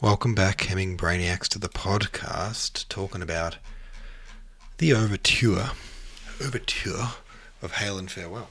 Welcome 0.00 0.34
back, 0.34 0.62
Hemming 0.62 0.96
Brainiacs, 0.96 1.46
to 1.50 1.58
the 1.60 1.68
podcast, 1.68 2.88
talking 2.88 3.22
about 3.22 3.58
the 4.78 4.92
overture, 4.92 5.70
overture 6.44 7.12
of 7.62 7.74
Hail 7.74 7.96
and 7.96 8.10
Farewell. 8.10 8.50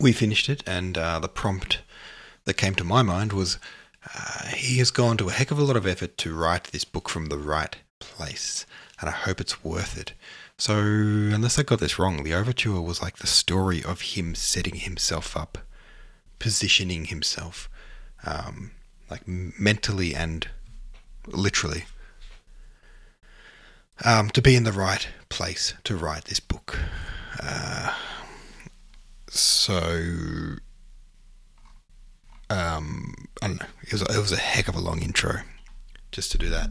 We 0.00 0.12
finished 0.12 0.48
it, 0.48 0.64
and 0.66 0.96
uh, 0.96 1.18
the 1.18 1.28
prompt 1.28 1.82
that 2.44 2.54
came 2.54 2.74
to 2.76 2.82
my 2.82 3.02
mind 3.02 3.34
was 3.34 3.58
uh, 4.14 4.46
he 4.46 4.78
has 4.78 4.90
gone 4.90 5.18
to 5.18 5.28
a 5.28 5.32
heck 5.32 5.50
of 5.50 5.58
a 5.58 5.64
lot 5.64 5.76
of 5.76 5.86
effort 5.86 6.16
to 6.18 6.34
write 6.34 6.64
this 6.64 6.84
book 6.84 7.10
from 7.10 7.26
the 7.26 7.38
right 7.38 7.76
place, 8.00 8.64
and 9.00 9.10
I 9.10 9.12
hope 9.12 9.38
it's 9.38 9.62
worth 9.62 9.98
it. 9.98 10.14
So, 10.56 10.78
unless 10.78 11.58
I 11.58 11.62
got 11.62 11.78
this 11.78 11.98
wrong, 11.98 12.24
the 12.24 12.34
overture 12.34 12.80
was 12.80 13.02
like 13.02 13.18
the 13.18 13.26
story 13.26 13.84
of 13.84 14.00
him 14.00 14.34
setting 14.34 14.76
himself 14.76 15.36
up, 15.36 15.58
positioning 16.38 17.04
himself. 17.04 17.68
Um, 18.24 18.70
like 19.12 19.28
mentally 19.28 20.14
and 20.14 20.48
literally, 21.26 21.84
um, 24.06 24.30
to 24.30 24.40
be 24.40 24.56
in 24.56 24.64
the 24.64 24.72
right 24.72 25.06
place 25.28 25.74
to 25.84 25.94
write 25.94 26.24
this 26.24 26.40
book. 26.40 26.78
Uh, 27.38 27.94
so, 29.28 30.56
um, 32.48 33.14
I 33.42 33.48
don't 33.48 33.60
know. 33.60 33.66
It 33.82 33.92
was 33.92 34.00
it 34.00 34.18
was 34.18 34.32
a 34.32 34.36
heck 34.36 34.66
of 34.68 34.74
a 34.74 34.80
long 34.80 35.02
intro 35.02 35.42
just 36.10 36.32
to 36.32 36.38
do 36.38 36.48
that, 36.48 36.70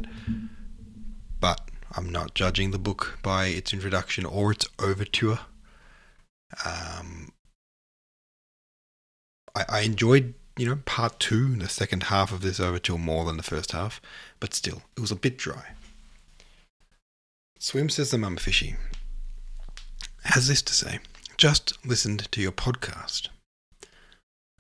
but 1.40 1.70
I'm 1.96 2.10
not 2.10 2.34
judging 2.34 2.72
the 2.72 2.80
book 2.80 3.20
by 3.22 3.46
its 3.46 3.72
introduction 3.72 4.26
or 4.26 4.52
its 4.52 4.68
overture. 4.80 5.42
Um, 6.66 7.34
I, 9.54 9.66
I 9.70 9.80
enjoyed 9.82 10.34
you 10.58 10.68
know, 10.68 10.80
part 10.86 11.20
two, 11.20 11.56
the 11.56 11.70
second 11.70 12.04
half 12.04 12.32
of 12.32 12.42
this 12.42 12.60
overture 12.60 12.98
more 12.98 13.26
than 13.26 13.38
the 13.38 13.44
first 13.44 13.72
half, 13.72 14.02
but 14.40 14.54
still, 14.54 14.84
it 14.96 15.00
was 15.00 15.12
a 15.12 15.16
bit 15.16 15.38
dry. 15.38 15.72
Swim 17.60 17.90
says 17.90 18.12
the 18.12 18.18
mum 18.18 18.38
fishy 18.38 18.76
has 20.24 20.48
this 20.48 20.62
to 20.62 20.74
say 20.74 21.00
just 21.38 21.84
listened 21.86 22.32
to 22.32 22.42
your 22.42 22.52
podcast. 22.52 23.30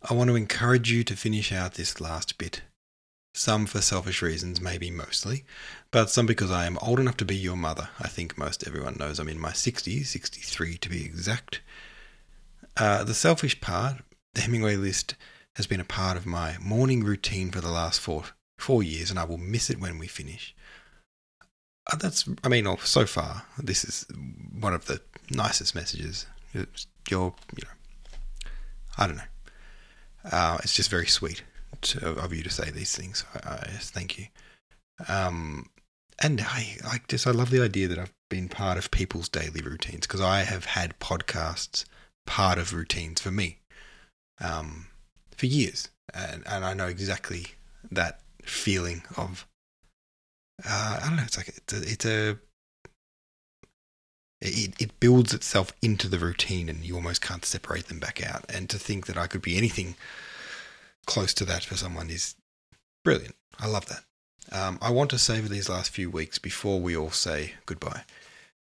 I 0.02 0.16
want 0.16 0.30
to 0.30 0.36
encourage 0.36 0.92
you 0.92 1.04
to 1.04 1.16
finish 1.16 1.52
out 1.52 1.76
this 1.76 2.02
last 2.02 2.40
bit. 2.40 2.64
Some 3.36 3.68
for 3.68 3.82
selfish 3.82 4.22
reasons, 4.22 4.60
maybe 4.60 4.90
mostly, 4.90 5.46
but 5.92 6.10
some 6.10 6.26
because 6.26 6.50
I 6.50 6.66
am 6.66 6.80
old 6.80 7.00
enough 7.00 7.18
to 7.18 7.26
be 7.26 7.36
your 7.36 7.56
mother. 7.56 7.90
I 8.00 8.08
think 8.08 8.38
most 8.38 8.68
everyone 8.68 8.98
knows 9.00 9.20
I'm 9.20 9.30
in 9.30 9.40
my 9.40 9.52
60s, 9.52 10.08
63 10.08 10.78
to 10.78 10.90
be 10.90 11.06
exact. 11.06 11.62
Uh, 12.76 13.04
the 13.04 13.14
selfish 13.14 13.62
part, 13.62 14.02
the 14.34 14.42
Hemingway 14.42 14.76
list 14.76 15.16
has 15.56 15.68
been 15.68 15.80
a 15.80 15.86
part 15.86 16.18
of 16.18 16.26
my 16.26 16.58
morning 16.60 17.04
routine 17.04 17.52
for 17.52 17.62
the 17.62 17.72
last 17.72 18.00
four 18.00 18.26
four 18.58 18.84
years, 18.84 19.10
and 19.10 19.20
I 19.20 19.24
will 19.26 19.38
miss 19.38 19.70
it 19.70 19.80
when 19.80 19.98
we 19.98 20.08
finish. 20.08 20.56
Uh, 21.92 21.96
that's, 21.98 22.30
I 22.44 22.48
mean, 22.48 22.68
oh, 22.68 22.78
so 22.84 23.06
far, 23.06 23.44
this 23.58 23.84
is 23.84 24.06
one 24.60 24.74
of 24.74 24.86
the 24.86 25.02
nicest 25.32 25.74
messages. 25.74 26.28
You're, 26.54 26.68
you 27.10 27.64
know, 27.64 28.50
I 28.98 29.08
don't 29.08 29.18
know. 29.18 29.24
Uh, 30.32 30.60
it's 30.64 30.76
just 30.76 30.92
very 30.92 31.08
sweet 31.08 31.44
to, 31.82 32.10
of 32.10 32.34
you 32.34 32.44
to 32.44 32.50
say 32.50 32.70
these 32.70 32.96
things. 32.96 33.26
I, 33.34 33.50
I 33.50 33.68
thank 33.80 34.20
you. 34.20 34.28
Um, 35.08 35.70
and 36.20 36.42
I 36.42 36.78
like 36.84 37.08
just 37.08 37.26
I 37.26 37.32
love 37.32 37.50
the 37.50 37.64
idea 37.64 37.88
that 37.88 37.98
I've 37.98 38.14
been 38.30 38.48
part 38.48 38.78
of 38.78 38.92
people's 38.92 39.28
daily 39.28 39.62
routines 39.62 40.02
because 40.02 40.22
I 40.22 40.42
have 40.42 40.66
had 40.66 41.00
podcasts 41.00 41.86
part 42.28 42.60
of 42.60 42.74
routines 42.74 43.20
for 43.22 43.32
me. 43.32 43.60
Um, 44.40 44.88
for 45.42 45.48
years, 45.48 45.90
and 46.14 46.44
and 46.46 46.64
I 46.64 46.76
know 46.76 46.86
exactly 46.86 47.48
that 47.92 48.20
feeling 48.44 49.02
of 49.18 49.48
uh, 50.64 51.00
I 51.02 51.08
don't 51.08 51.16
know. 51.16 51.24
It's 51.24 51.36
like 51.36 51.48
it's 51.48 51.74
a, 51.74 51.78
it's 51.78 52.06
a 52.06 52.38
it, 54.40 54.80
it 54.80 55.00
builds 55.00 55.34
itself 55.34 55.74
into 55.82 56.08
the 56.08 56.20
routine, 56.20 56.70
and 56.70 56.86
you 56.86 56.94
almost 56.94 57.24
can't 57.24 57.44
separate 57.44 57.88
them 57.88 58.00
back 58.00 58.24
out. 58.24 58.46
And 58.50 58.70
to 58.70 58.78
think 58.78 59.08
that 59.08 59.18
I 59.18 59.26
could 59.26 59.42
be 59.42 59.58
anything 59.58 59.96
close 61.08 61.34
to 61.34 61.46
that 61.46 61.64
for 61.64 61.76
someone 61.76 62.12
is 62.12 62.36
brilliant. 63.04 63.36
I 63.60 63.66
love 63.66 63.88
that. 63.88 64.04
Um, 64.52 64.78
I 64.80 64.92
want 64.92 65.10
to 65.10 65.18
savor 65.18 65.48
these 65.48 65.70
last 65.70 65.90
few 65.90 66.12
weeks 66.12 66.38
before 66.38 66.80
we 66.80 66.96
all 66.96 67.10
say 67.10 67.54
goodbye. 67.66 68.04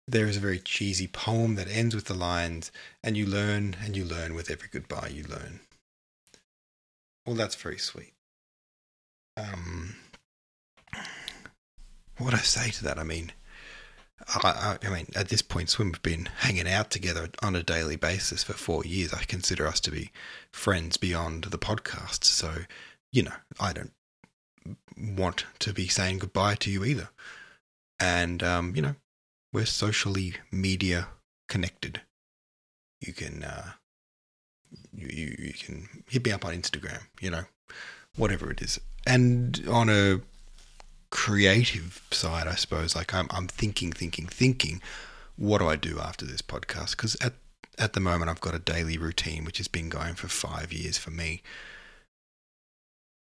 There 0.10 0.28
is 0.28 0.36
a 0.36 0.42
very 0.42 0.60
cheesy 0.60 1.08
poem 1.08 1.56
that 1.56 1.70
ends 1.70 1.96
with 1.96 2.06
the 2.06 2.14
lines, 2.14 2.70
and 3.02 3.16
you 3.16 3.26
learn 3.26 3.78
and 3.82 3.96
you 3.96 4.04
learn 4.04 4.34
with 4.34 4.52
every 4.52 4.68
goodbye 4.70 5.12
you 5.14 5.24
learn. 5.24 5.62
Well, 7.26 7.36
that's 7.36 7.56
very 7.56 7.78
sweet. 7.78 8.14
Um, 9.38 9.96
what 12.18 12.34
I 12.34 12.40
say 12.40 12.70
to 12.72 12.84
that? 12.86 13.00
I 13.00 13.04
mean, 13.04 13.32
I, 14.28 14.78
I, 14.84 14.88
I, 14.88 14.90
mean, 14.90 15.08
at 15.16 15.30
this 15.30 15.42
point, 15.42 15.70
Swim 15.70 15.92
have 15.92 16.02
been 16.02 16.30
hanging 16.40 16.68
out 16.68 16.90
together 16.90 17.30
on 17.42 17.56
a 17.56 17.64
daily 17.64 17.96
basis 17.96 18.44
for 18.44 18.54
four 18.54 18.86
years. 18.86 19.14
I 19.14 19.24
consider 19.24 19.68
us 19.68 19.80
to 19.82 19.92
be 19.92 20.12
friends 20.52 20.98
beyond 20.98 21.46
the 21.46 21.58
podcast. 21.58 22.24
So, 22.24 22.54
you 23.12 23.24
know, 23.24 23.34
I 23.60 23.74
don't 23.74 23.94
want 24.98 25.46
to 25.60 25.74
be 25.74 25.88
saying 25.88 26.20
goodbye 26.20 26.56
to 26.56 26.72
you 26.72 26.86
either. 26.86 27.10
And, 28.00 28.42
um, 28.44 28.76
you 28.76 28.82
know, 28.82 28.96
we're 29.52 29.66
socially 29.66 30.36
media 30.52 31.08
connected. 31.50 32.02
You 33.02 33.14
can 33.14 33.44
uh, 33.44 33.72
you, 34.94 35.08
you, 35.08 35.36
you 35.40 35.54
can 35.54 35.88
hit 36.10 36.26
me 36.26 36.32
up 36.32 36.46
on 36.46 36.54
Instagram, 36.54 37.02
you 37.20 37.30
know, 37.30 37.44
whatever 38.16 38.52
it 38.52 38.62
is. 38.62 38.80
And 39.06 39.64
on 39.70 39.90
a 39.90 40.22
creative 41.10 42.02
side, 42.12 42.48
I 42.48 42.56
suppose, 42.56 42.96
like 42.96 43.14
I'm, 43.14 43.28
I'm 43.30 43.48
thinking, 43.48 43.92
thinking, 43.92 44.28
thinking, 44.28 44.82
what 45.38 45.60
do 45.60 45.68
I 45.68 45.76
do 45.76 46.00
after 46.00 46.26
this 46.26 46.42
podcast? 46.42 46.92
Because 46.92 47.16
at, 47.22 47.34
at 47.78 47.94
the 47.94 48.00
moment, 48.00 48.30
I've 48.30 48.42
got 48.42 48.56
a 48.56 48.60
daily 48.60 48.98
routine 48.98 49.46
which 49.46 49.58
has 49.58 49.68
been 49.68 49.90
going 49.90 50.16
for 50.16 50.28
five 50.28 50.72
years 50.72 50.98
for 50.98 51.12
me. 51.12 51.42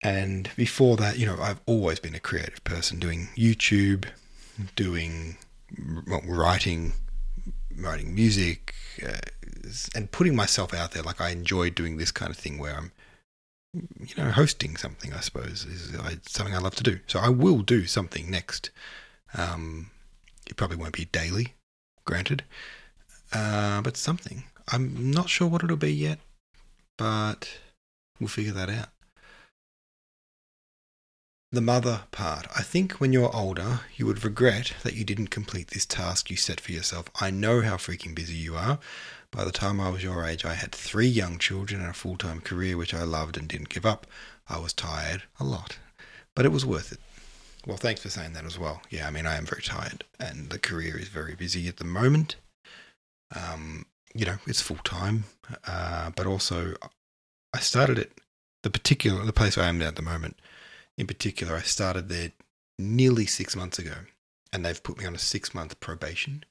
And 0.03 0.49
before 0.55 0.97
that, 0.97 1.17
you 1.17 1.25
know, 1.25 1.37
I've 1.41 1.61
always 1.65 1.99
been 1.99 2.15
a 2.15 2.19
creative 2.19 2.63
person 2.63 2.99
doing 2.99 3.29
YouTube, 3.37 4.05
doing 4.75 5.37
writing, 6.25 6.93
writing 7.77 8.13
music, 8.13 8.75
uh, 9.05 9.13
and 9.95 10.11
putting 10.11 10.35
myself 10.35 10.73
out 10.73 10.91
there. 10.91 11.03
Like 11.03 11.21
I 11.21 11.29
enjoy 11.29 11.69
doing 11.69 11.97
this 11.97 12.11
kind 12.11 12.31
of 12.31 12.37
thing 12.37 12.57
where 12.57 12.75
I'm, 12.75 12.91
you 13.73 14.15
know, 14.17 14.31
hosting 14.31 14.77
something. 14.77 15.13
I 15.13 15.19
suppose 15.19 15.65
is 15.65 15.95
something 16.27 16.55
I 16.55 16.59
love 16.59 16.75
to 16.75 16.83
do. 16.83 16.99
So 17.07 17.19
I 17.19 17.29
will 17.29 17.61
do 17.61 17.85
something 17.85 18.29
next. 18.29 18.69
Um, 19.35 19.89
it 20.47 20.57
probably 20.57 20.77
won't 20.77 20.93
be 20.93 21.05
daily, 21.05 21.53
granted, 22.05 22.43
uh, 23.31 23.81
but 23.81 23.97
something. 23.97 24.43
I'm 24.71 25.11
not 25.11 25.29
sure 25.29 25.47
what 25.47 25.63
it'll 25.63 25.77
be 25.77 25.93
yet, 25.93 26.19
but 26.97 27.57
we'll 28.19 28.27
figure 28.29 28.53
that 28.53 28.69
out. 28.69 28.89
The 31.51 31.61
mother 31.61 32.01
part. 32.11 32.47
I 32.57 32.63
think 32.63 32.93
when 32.93 33.13
you're 33.13 33.35
older, 33.35 33.81
you 33.95 34.07
would 34.07 34.23
regret 34.23 34.73
that 34.83 34.95
you 34.95 35.03
didn't 35.03 35.27
complete 35.27 35.67
this 35.67 35.85
task 35.85 36.31
you 36.31 36.35
set 36.37 36.59
for 36.59 36.71
yourself. 36.71 37.11
I 37.21 37.29
know 37.29 37.61
how 37.61 37.75
freaking 37.75 38.15
busy 38.15 38.33
you 38.33 38.55
are. 38.55 38.79
By 39.33 39.43
the 39.45 39.51
time 39.51 39.81
I 39.81 39.89
was 39.89 40.03
your 40.03 40.25
age, 40.25 40.45
I 40.45 40.53
had 40.53 40.71
three 40.71 41.07
young 41.07 41.39
children 41.39 41.81
and 41.81 41.89
a 41.89 41.93
full 41.93 42.17
time 42.17 42.39
career 42.39 42.77
which 42.77 42.93
I 42.93 43.01
loved 43.01 43.35
and 43.35 43.47
didn't 43.47 43.69
give 43.69 43.85
up. 43.85 44.05
I 44.47 44.59
was 44.59 44.73
tired 44.73 45.23
a 45.39 45.43
lot, 45.43 45.79
but 46.35 46.45
it 46.45 46.51
was 46.51 46.67
worth 46.67 46.91
it. 46.91 46.99
Well, 47.65 47.77
thanks 47.77 48.01
for 48.01 48.09
saying 48.09 48.33
that 48.33 48.45
as 48.45 48.59
well. 48.59 48.81
Yeah, 48.91 49.07
I 49.07 49.09
mean, 49.09 49.25
I 49.25 49.37
am 49.37 49.47
very 49.47 49.63
tired 49.63 50.03
and 50.19 50.51
the 50.51 50.59
career 50.59 50.97
is 50.99 51.07
very 51.07 51.33
busy 51.33 51.67
at 51.67 51.77
the 51.77 51.83
moment. 51.83 52.35
Um, 53.35 53.87
you 54.13 54.25
know, 54.25 54.37
it's 54.45 54.61
full 54.61 54.77
time, 54.83 55.23
uh, 55.65 56.11
but 56.15 56.27
also 56.27 56.75
I 57.55 57.59
started 57.59 57.97
at 57.97 58.09
the 58.61 58.69
particular, 58.69 59.25
the 59.25 59.33
place 59.33 59.57
I 59.57 59.67
am 59.67 59.81
at 59.81 59.95
the 59.95 60.03
moment 60.03 60.37
in 60.95 61.07
particular, 61.07 61.55
I 61.55 61.61
started 61.61 62.07
there 62.07 62.33
nearly 62.77 63.25
six 63.25 63.55
months 63.55 63.79
ago, 63.79 63.95
and 64.51 64.63
they've 64.63 64.83
put 64.83 64.99
me 64.99 65.05
on 65.05 65.15
a 65.15 65.19
six 65.19 65.55
month 65.55 65.79
probation. 65.79 66.45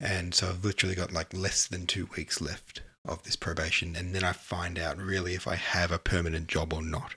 And 0.00 0.34
so 0.34 0.48
I've 0.48 0.64
literally 0.64 0.94
got 0.94 1.12
like 1.12 1.34
less 1.34 1.66
than 1.66 1.86
two 1.86 2.08
weeks 2.16 2.40
left 2.40 2.82
of 3.04 3.22
this 3.22 3.36
probation, 3.36 3.96
and 3.96 4.14
then 4.14 4.24
I 4.24 4.32
find 4.32 4.78
out 4.78 4.98
really 4.98 5.34
if 5.34 5.46
I 5.48 5.56
have 5.56 5.90
a 5.90 5.98
permanent 5.98 6.46
job 6.46 6.72
or 6.72 6.82
not. 6.82 7.14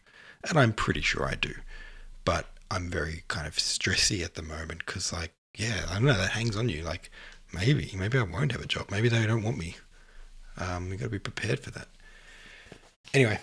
And 0.48 0.58
I'm 0.58 0.74
pretty 0.74 1.02
sure 1.02 1.26
I 1.26 1.36
do. 1.36 1.54
But 2.26 2.48
I'm 2.72 2.90
very 2.90 3.24
kind 3.28 3.48
of 3.48 3.56
stressy 3.58 4.24
at 4.24 4.36
the 4.36 4.42
moment 4.42 4.86
because, 4.86 5.14
like, 5.14 5.34
yeah, 5.56 5.86
I 5.90 5.96
don't 5.96 6.06
know, 6.06 6.14
that 6.14 6.32
hangs 6.32 6.58
on 6.58 6.70
you. 6.70 6.84
Like, 6.84 7.12
maybe, 7.54 7.92
maybe 7.96 8.18
I 8.18 8.24
won't 8.24 8.52
have 8.54 8.62
a 8.62 8.68
job. 8.68 8.90
Maybe 8.90 9.10
they 9.10 9.26
don't 9.28 9.44
want 9.44 9.58
me. 9.58 9.76
Um, 10.58 10.90
we 10.90 10.98
got 10.98 11.06
to 11.06 11.12
be 11.12 11.20
prepared 11.20 11.60
for 11.60 11.72
that. 11.72 11.88
Anyway, 13.14 13.40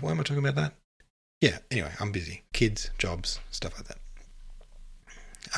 why 0.00 0.10
am 0.10 0.20
I 0.20 0.22
talking 0.22 0.44
about 0.44 0.56
that? 0.56 0.74
yeah, 1.42 1.58
anyway, 1.72 1.90
I'm 1.98 2.12
busy. 2.12 2.44
Kids, 2.52 2.90
jobs, 2.98 3.40
stuff 3.50 3.74
like 3.76 3.88
that. 3.88 3.98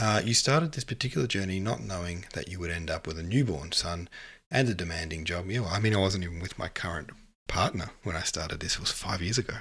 Uh, 0.00 0.22
you 0.24 0.34
started 0.34 0.72
this 0.72 0.84
particular 0.84 1.26
journey 1.26 1.60
not 1.60 1.82
knowing 1.82 2.24
that 2.32 2.48
you 2.48 2.58
would 2.58 2.70
end 2.70 2.90
up 2.90 3.06
with 3.06 3.18
a 3.18 3.22
newborn 3.22 3.72
son 3.72 4.08
and 4.50 4.68
a 4.68 4.74
demanding 4.74 5.24
job. 5.24 5.50
Yeah, 5.50 5.60
well, 5.60 5.70
I 5.70 5.78
mean, 5.78 5.94
I 5.94 5.98
wasn't 5.98 6.24
even 6.24 6.40
with 6.40 6.58
my 6.58 6.68
current 6.68 7.10
partner 7.48 7.90
when 8.02 8.16
I 8.16 8.22
started 8.22 8.60
this. 8.60 8.74
It 8.74 8.80
was 8.80 8.90
five 8.90 9.22
years 9.22 9.38
ago. 9.38 9.54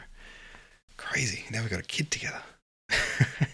Crazy. 0.97 1.45
Now 1.51 1.61
we've 1.61 1.69
got 1.69 1.79
a 1.79 1.83
kid 1.83 2.11
together. 2.11 2.41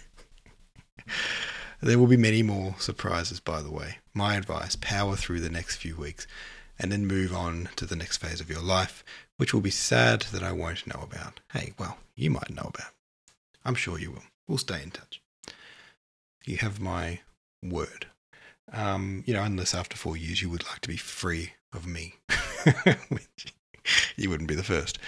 there 1.81 1.97
will 1.97 2.07
be 2.07 2.17
many 2.17 2.43
more 2.43 2.75
surprises, 2.77 3.39
by 3.39 3.61
the 3.61 3.71
way. 3.71 3.97
My 4.13 4.35
advice 4.35 4.75
power 4.75 5.15
through 5.15 5.39
the 5.39 5.49
next 5.49 5.77
few 5.77 5.95
weeks 5.95 6.27
and 6.77 6.91
then 6.91 7.05
move 7.05 7.33
on 7.33 7.69
to 7.75 7.85
the 7.85 7.95
next 7.95 8.17
phase 8.17 8.39
of 8.39 8.49
your 8.49 8.61
life, 8.61 9.03
which 9.37 9.53
will 9.53 9.61
be 9.61 9.69
sad 9.69 10.21
that 10.31 10.43
I 10.43 10.51
won't 10.51 10.87
know 10.87 11.01
about. 11.01 11.39
Hey, 11.51 11.73
well, 11.77 11.97
you 12.15 12.29
might 12.29 12.49
know 12.49 12.69
about. 12.73 12.93
I'm 13.65 13.75
sure 13.75 13.99
you 13.99 14.11
will. 14.11 14.23
We'll 14.47 14.57
stay 14.57 14.81
in 14.81 14.91
touch. 14.91 15.21
You 16.45 16.57
have 16.57 16.79
my 16.79 17.19
word. 17.63 18.07
Um, 18.71 19.23
you 19.25 19.33
know, 19.33 19.43
unless 19.43 19.73
after 19.73 19.97
four 19.97 20.15
years 20.15 20.41
you 20.41 20.49
would 20.49 20.65
like 20.67 20.79
to 20.81 20.89
be 20.89 20.97
free 20.97 21.53
of 21.73 21.87
me, 21.87 22.15
which 23.09 23.53
you 24.15 24.29
wouldn't 24.29 24.49
be 24.49 24.55
the 24.55 24.63
first. 24.63 24.99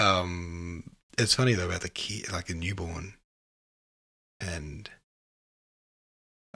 Um, 0.00 0.84
it's 1.18 1.34
funny 1.34 1.54
though 1.54 1.66
about 1.66 1.80
the 1.80 1.88
kid, 1.88 2.32
like 2.32 2.48
a 2.48 2.54
newborn, 2.54 3.14
and 4.40 4.88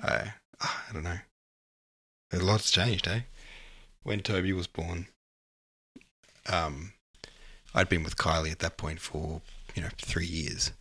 I, 0.03 0.35
I 0.61 0.93
don't 0.93 1.05
know. 1.05 1.19
A 2.33 2.39
lot's 2.39 2.71
changed, 2.71 3.07
eh? 3.09 3.21
When 4.03 4.21
Toby 4.21 4.53
was 4.53 4.67
born, 4.67 5.07
um, 6.49 6.93
I'd 7.75 7.89
been 7.89 8.05
with 8.05 8.17
Kylie 8.17 8.53
at 8.53 8.61
that 8.61 8.77
point 8.77 9.01
for 9.01 9.41
you 9.75 9.83
know 9.83 9.89
three 9.99 10.27
years, 10.27 10.73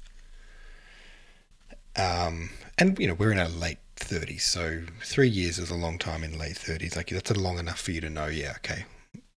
um, 1.95 2.49
and 2.77 2.97
you 2.99 3.07
know 3.07 3.13
we're 3.13 3.31
in 3.31 3.39
our 3.39 3.49
late 3.49 3.79
thirties, 3.95 4.43
so 4.43 4.83
three 5.01 5.29
years 5.29 5.57
is 5.57 5.71
a 5.71 5.75
long 5.75 5.97
time 5.97 6.23
in 6.23 6.37
late 6.37 6.57
thirties. 6.57 6.95
Like 6.95 7.09
that's 7.09 7.35
long 7.35 7.59
enough 7.59 7.79
for 7.79 7.91
you 7.91 8.01
to 8.01 8.09
know, 8.09 8.27
yeah, 8.27 8.53
okay, 8.57 8.85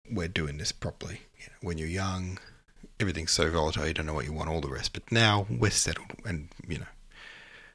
we're 0.10 0.28
doing 0.28 0.58
this 0.58 0.72
properly. 0.72 1.22
You 1.38 1.46
know, 1.48 1.68
when 1.68 1.78
you're 1.78 1.88
young, 1.88 2.40
everything's 3.00 3.32
so 3.32 3.50
volatile, 3.50 3.88
you 3.88 3.94
don't 3.94 4.06
know 4.06 4.14
what 4.14 4.26
you 4.26 4.34
want, 4.34 4.50
all 4.50 4.62
the 4.62 4.70
rest. 4.70 4.94
But 4.94 5.12
now 5.12 5.46
we're 5.50 5.72
settled, 5.72 6.14
and 6.26 6.50
you 6.68 6.80
know, 6.80 6.86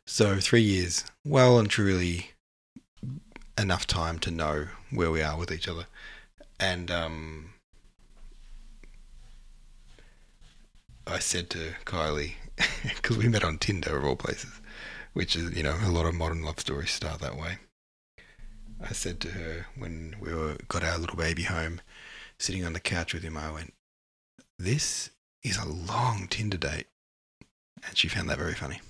so 0.06 0.40
three 0.40 0.62
years, 0.62 1.04
well 1.24 1.58
and 1.58 1.68
truly 1.68 2.30
enough 3.58 3.86
time 3.86 4.18
to 4.20 4.30
know 4.30 4.68
where 4.90 5.10
we 5.10 5.22
are 5.22 5.36
with 5.36 5.52
each 5.52 5.68
other, 5.68 5.86
and 6.58 6.90
um, 6.90 7.50
I 11.06 11.18
said 11.18 11.50
to 11.50 11.74
Kylie 11.84 12.34
because 12.84 13.16
we 13.16 13.28
met 13.28 13.44
on 13.44 13.58
Tinder 13.58 13.96
of 13.96 14.04
all 14.04 14.16
places, 14.16 14.59
which 15.12 15.36
is 15.36 15.56
you 15.56 15.62
know 15.62 15.76
a 15.82 15.90
lot 15.90 16.06
of 16.06 16.14
modern 16.14 16.42
love 16.42 16.60
stories 16.60 16.90
start 16.90 17.20
that 17.20 17.36
way. 17.36 17.58
I 18.80 18.92
said 18.92 19.20
to 19.20 19.28
her 19.30 19.66
when 19.76 20.16
we 20.20 20.34
were 20.34 20.56
got 20.68 20.84
our 20.84 20.98
little 20.98 21.16
baby 21.16 21.42
home, 21.42 21.80
sitting 22.38 22.64
on 22.64 22.72
the 22.72 22.80
couch 22.80 23.12
with 23.14 23.22
him, 23.22 23.36
I 23.36 23.52
went, 23.52 23.74
"This 24.58 25.10
is 25.42 25.56
a 25.58 25.68
long 25.68 26.28
Tinder 26.28 26.56
date," 26.56 26.86
and 27.86 27.96
she 27.96 28.08
found 28.08 28.28
that 28.30 28.38
very 28.38 28.54
funny. 28.54 28.80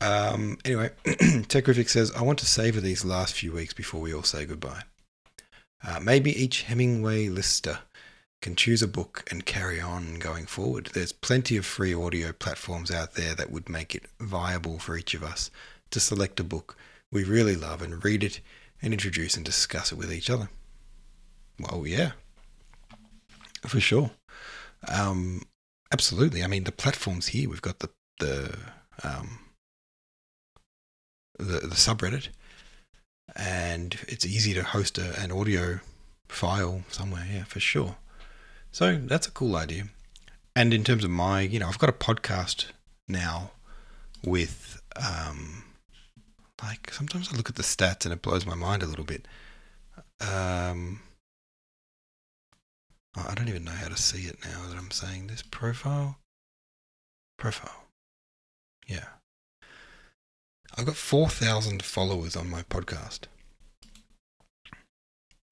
Um, 0.00 0.56
anyway, 0.64 0.90
Techrific 1.04 1.90
says, 1.90 2.10
I 2.12 2.22
want 2.22 2.38
to 2.38 2.46
savor 2.46 2.80
these 2.80 3.04
last 3.04 3.34
few 3.34 3.52
weeks 3.52 3.74
before 3.74 4.00
we 4.00 4.14
all 4.14 4.22
say 4.22 4.46
goodbye. 4.46 4.84
Uh, 5.86 6.00
maybe 6.00 6.30
each 6.30 6.62
Hemingway 6.62 7.28
lister 7.28 7.80
can 8.40 8.56
choose 8.56 8.82
a 8.82 8.88
book 8.88 9.24
and 9.30 9.44
carry 9.44 9.80
on 9.80 10.18
going 10.18 10.46
forward. 10.46 10.90
There's 10.92 11.12
plenty 11.12 11.56
of 11.56 11.66
free 11.66 11.94
audio 11.94 12.32
platforms 12.32 12.90
out 12.90 13.14
there 13.14 13.34
that 13.34 13.50
would 13.50 13.68
make 13.68 13.94
it 13.94 14.04
viable 14.18 14.78
for 14.78 14.96
each 14.96 15.14
of 15.14 15.22
us 15.22 15.50
to 15.90 16.00
select 16.00 16.40
a 16.40 16.44
book 16.44 16.76
we 17.12 17.24
really 17.24 17.56
love 17.56 17.82
and 17.82 18.04
read 18.04 18.22
it 18.22 18.40
and 18.80 18.92
introduce 18.92 19.36
and 19.36 19.44
discuss 19.44 19.92
it 19.92 19.98
with 19.98 20.12
each 20.12 20.30
other. 20.30 20.48
Well, 21.58 21.86
yeah, 21.86 22.12
for 23.66 23.80
sure. 23.80 24.10
Um, 24.88 25.42
absolutely. 25.92 26.42
I 26.42 26.46
mean, 26.46 26.64
the 26.64 26.72
platforms 26.72 27.28
here, 27.28 27.48
we've 27.48 27.60
got 27.60 27.80
the, 27.80 27.90
the, 28.18 28.56
um, 29.02 29.40
the, 31.38 31.60
the 31.60 31.74
subreddit, 31.74 32.28
and 33.36 33.98
it's 34.08 34.24
easy 34.24 34.54
to 34.54 34.62
host 34.62 34.98
a, 34.98 35.18
an 35.20 35.32
audio 35.32 35.80
file 36.28 36.82
somewhere. 36.90 37.26
Yeah, 37.30 37.44
for 37.44 37.60
sure. 37.60 37.96
So 38.72 38.96
that's 38.96 39.26
a 39.26 39.32
cool 39.32 39.56
idea. 39.56 39.84
And 40.54 40.72
in 40.72 40.84
terms 40.84 41.04
of 41.04 41.10
my, 41.10 41.40
you 41.40 41.58
know, 41.58 41.68
I've 41.68 41.78
got 41.78 41.90
a 41.90 41.92
podcast 41.92 42.66
now 43.08 43.52
with, 44.24 44.80
um, 44.96 45.64
like 46.62 46.92
sometimes 46.92 47.32
I 47.32 47.36
look 47.36 47.48
at 47.48 47.56
the 47.56 47.62
stats 47.62 48.04
and 48.04 48.12
it 48.12 48.22
blows 48.22 48.46
my 48.46 48.54
mind 48.54 48.82
a 48.82 48.86
little 48.86 49.04
bit. 49.04 49.26
Um, 50.20 51.00
I 53.16 53.34
don't 53.34 53.48
even 53.48 53.64
know 53.64 53.72
how 53.72 53.88
to 53.88 53.96
see 53.96 54.26
it 54.26 54.38
now 54.44 54.68
that 54.68 54.76
I'm 54.76 54.90
saying 54.90 55.26
this 55.26 55.42
profile. 55.42 56.18
Profile. 57.38 57.84
Yeah. 58.86 59.06
I've 60.76 60.86
got 60.86 60.96
4,000 60.96 61.82
followers 61.82 62.36
on 62.36 62.48
my 62.48 62.62
podcast. 62.62 63.20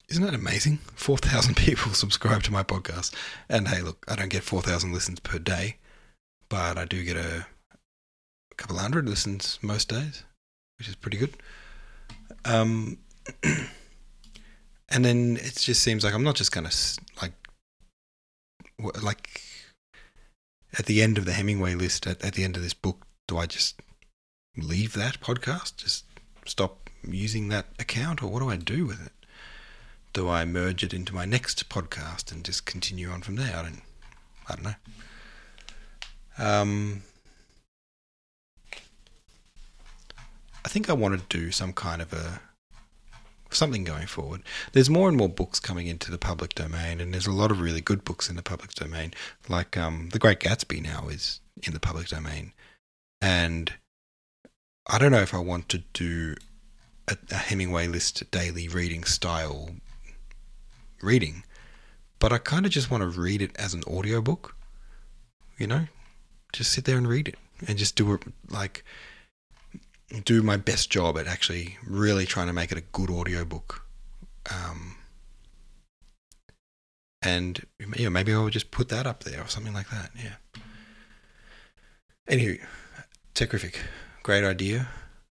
Isn't 0.09 0.23
that 0.23 0.33
amazing? 0.33 0.79
4,000 0.95 1.55
people 1.55 1.93
subscribe 1.93 2.41
to 2.43 2.51
my 2.51 2.63
podcast. 2.63 3.13
And 3.47 3.67
hey, 3.67 3.81
look, 3.81 4.03
I 4.07 4.15
don't 4.15 4.29
get 4.29 4.43
4,000 4.43 4.91
listens 4.91 5.19
per 5.19 5.37
day, 5.37 5.77
but 6.49 6.77
I 6.77 6.85
do 6.85 7.03
get 7.03 7.15
a, 7.15 7.45
a 8.51 8.55
couple 8.55 8.77
hundred 8.77 9.07
listens 9.07 9.59
most 9.61 9.89
days, 9.89 10.23
which 10.79 10.87
is 10.87 10.95
pretty 10.95 11.17
good. 11.17 11.35
Um, 12.43 12.97
and 13.43 15.05
then 15.05 15.37
it 15.37 15.55
just 15.57 15.83
seems 15.83 16.03
like 16.03 16.15
I'm 16.15 16.23
not 16.23 16.35
just 16.35 16.51
going 16.51 16.67
to, 16.67 16.99
like, 17.21 17.33
like, 19.03 19.41
at 20.77 20.87
the 20.87 21.03
end 21.03 21.19
of 21.19 21.25
the 21.25 21.33
Hemingway 21.33 21.75
list, 21.75 22.07
at, 22.07 22.23
at 22.23 22.33
the 22.33 22.43
end 22.43 22.55
of 22.55 22.63
this 22.63 22.73
book, 22.73 23.05
do 23.27 23.37
I 23.37 23.45
just 23.45 23.79
leave 24.57 24.93
that 24.93 25.21
podcast? 25.21 25.77
Just 25.77 26.05
stop 26.45 26.89
using 27.03 27.49
that 27.49 27.67
account, 27.77 28.23
or 28.23 28.31
what 28.31 28.39
do 28.39 28.49
I 28.49 28.55
do 28.55 28.87
with 28.87 29.05
it? 29.05 29.11
Do 30.19 30.27
I 30.27 30.43
merge 30.43 30.83
it 30.83 30.93
into 30.93 31.15
my 31.15 31.23
next 31.23 31.69
podcast 31.69 32.29
and 32.29 32.43
just 32.43 32.65
continue 32.65 33.09
on 33.09 33.21
from 33.21 33.37
there? 33.37 33.55
I 33.55 33.61
don't, 33.61 33.81
I 34.49 34.55
don't 34.55 34.65
know. 34.65 34.75
Um, 36.37 37.03
I 40.65 40.67
think 40.67 40.89
I 40.89 40.93
want 40.93 41.17
to 41.17 41.37
do 41.37 41.51
some 41.51 41.71
kind 41.71 42.01
of 42.01 42.11
a 42.11 42.41
something 43.49 43.85
going 43.85 44.07
forward. 44.07 44.41
There's 44.73 44.89
more 44.89 45.07
and 45.07 45.17
more 45.17 45.29
books 45.29 45.57
coming 45.57 45.87
into 45.87 46.11
the 46.11 46.17
public 46.17 46.53
domain, 46.53 46.99
and 46.99 47.13
there's 47.13 47.25
a 47.25 47.31
lot 47.31 47.49
of 47.49 47.61
really 47.61 47.79
good 47.79 48.03
books 48.03 48.29
in 48.29 48.35
the 48.35 48.43
public 48.43 48.73
domain. 48.73 49.13
Like 49.47 49.77
um, 49.77 50.09
The 50.11 50.19
Great 50.19 50.41
Gatsby 50.41 50.83
now 50.83 51.07
is 51.07 51.39
in 51.63 51.71
the 51.71 51.79
public 51.79 52.09
domain, 52.09 52.51
and 53.21 53.71
I 54.85 54.97
don't 54.97 55.13
know 55.13 55.21
if 55.21 55.33
I 55.33 55.39
want 55.39 55.69
to 55.69 55.77
do 55.93 56.35
a, 57.07 57.15
a 57.31 57.35
Hemingway 57.35 57.87
list 57.87 58.29
daily 58.31 58.67
reading 58.67 59.05
style 59.05 59.69
reading, 61.01 61.43
but 62.19 62.31
I 62.31 62.37
kind 62.37 62.65
of 62.65 62.71
just 62.71 62.91
want 62.91 63.01
to 63.01 63.19
read 63.19 63.41
it 63.41 63.51
as 63.57 63.73
an 63.73 63.83
audiobook. 63.87 64.55
You 65.57 65.67
know, 65.67 65.87
just 66.53 66.71
sit 66.71 66.85
there 66.85 66.97
and 66.97 67.07
read 67.07 67.27
it 67.27 67.35
and 67.67 67.77
just 67.77 67.95
do 67.95 68.13
it 68.13 68.23
like 68.49 68.83
do 70.23 70.41
my 70.41 70.57
best 70.57 70.89
job 70.89 71.17
at 71.17 71.27
actually 71.27 71.77
really 71.85 72.25
trying 72.25 72.47
to 72.47 72.53
make 72.53 72.71
it 72.71 72.77
a 72.77 72.83
good 72.91 73.09
audiobook. 73.09 73.85
Um, 74.51 74.95
and 77.21 77.63
know, 78.05 78.09
maybe 78.09 78.33
I'll 78.33 78.49
just 78.49 78.71
put 78.71 78.89
that 78.89 79.05
up 79.05 79.23
there 79.23 79.41
or 79.41 79.47
something 79.47 79.73
like 79.73 79.89
that. 79.89 80.11
Yeah. 80.15 80.61
Anyway, 82.27 82.59
terrific, 83.33 83.79
great 84.23 84.43
idea. 84.43 84.87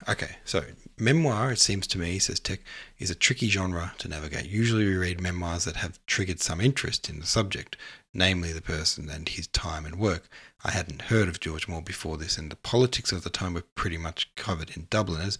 Okay, 0.08 0.36
so 0.44 0.62
memoir, 0.98 1.52
it 1.52 1.58
seems 1.58 1.86
to 1.88 1.98
me, 1.98 2.18
says 2.18 2.40
Tech, 2.40 2.60
is 2.98 3.10
a 3.10 3.14
tricky 3.14 3.48
genre 3.48 3.94
to 3.98 4.08
navigate. 4.08 4.48
Usually 4.48 4.84
we 4.84 4.96
read 4.96 5.20
memoirs 5.20 5.64
that 5.64 5.76
have 5.76 6.04
triggered 6.06 6.40
some 6.40 6.60
interest 6.60 7.08
in 7.08 7.20
the 7.20 7.26
subject, 7.26 7.76
namely 8.12 8.52
the 8.52 8.62
person 8.62 9.10
and 9.10 9.28
his 9.28 9.46
time 9.48 9.84
and 9.84 9.96
work. 9.96 10.28
I 10.64 10.70
hadn't 10.70 11.02
heard 11.02 11.28
of 11.28 11.40
George 11.40 11.68
Moore 11.68 11.82
before 11.82 12.16
this, 12.16 12.38
and 12.38 12.50
the 12.50 12.56
politics 12.56 13.12
of 13.12 13.24
the 13.24 13.30
time 13.30 13.54
were 13.54 13.64
pretty 13.74 13.98
much 13.98 14.34
covered 14.34 14.70
in 14.76 14.86
Dubliners 14.90 15.38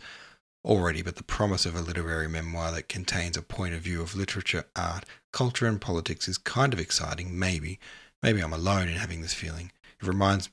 already, 0.65 1.03
but 1.03 1.17
the 1.17 1.23
promise 1.23 1.67
of 1.67 1.75
a 1.75 1.81
literary 1.81 2.29
memoir 2.29 2.73
that 2.73 2.89
contains 2.89 3.37
a 3.37 3.43
point 3.43 3.75
of 3.75 3.83
view 3.83 4.03
of 4.03 4.17
literature, 4.17 4.65
art, 4.75 5.05
culture, 5.33 5.67
and 5.67 5.81
politics 5.81 6.27
is 6.27 6.39
kind 6.39 6.73
of 6.73 6.81
exciting, 6.81 7.39
maybe. 7.39 7.79
Maybe 8.23 8.41
I'm 8.41 8.53
alone 8.53 8.89
in 8.89 8.97
having 8.97 9.21
this 9.21 9.35
feeling. 9.35 9.71
It 10.01 10.07
reminds, 10.07 10.51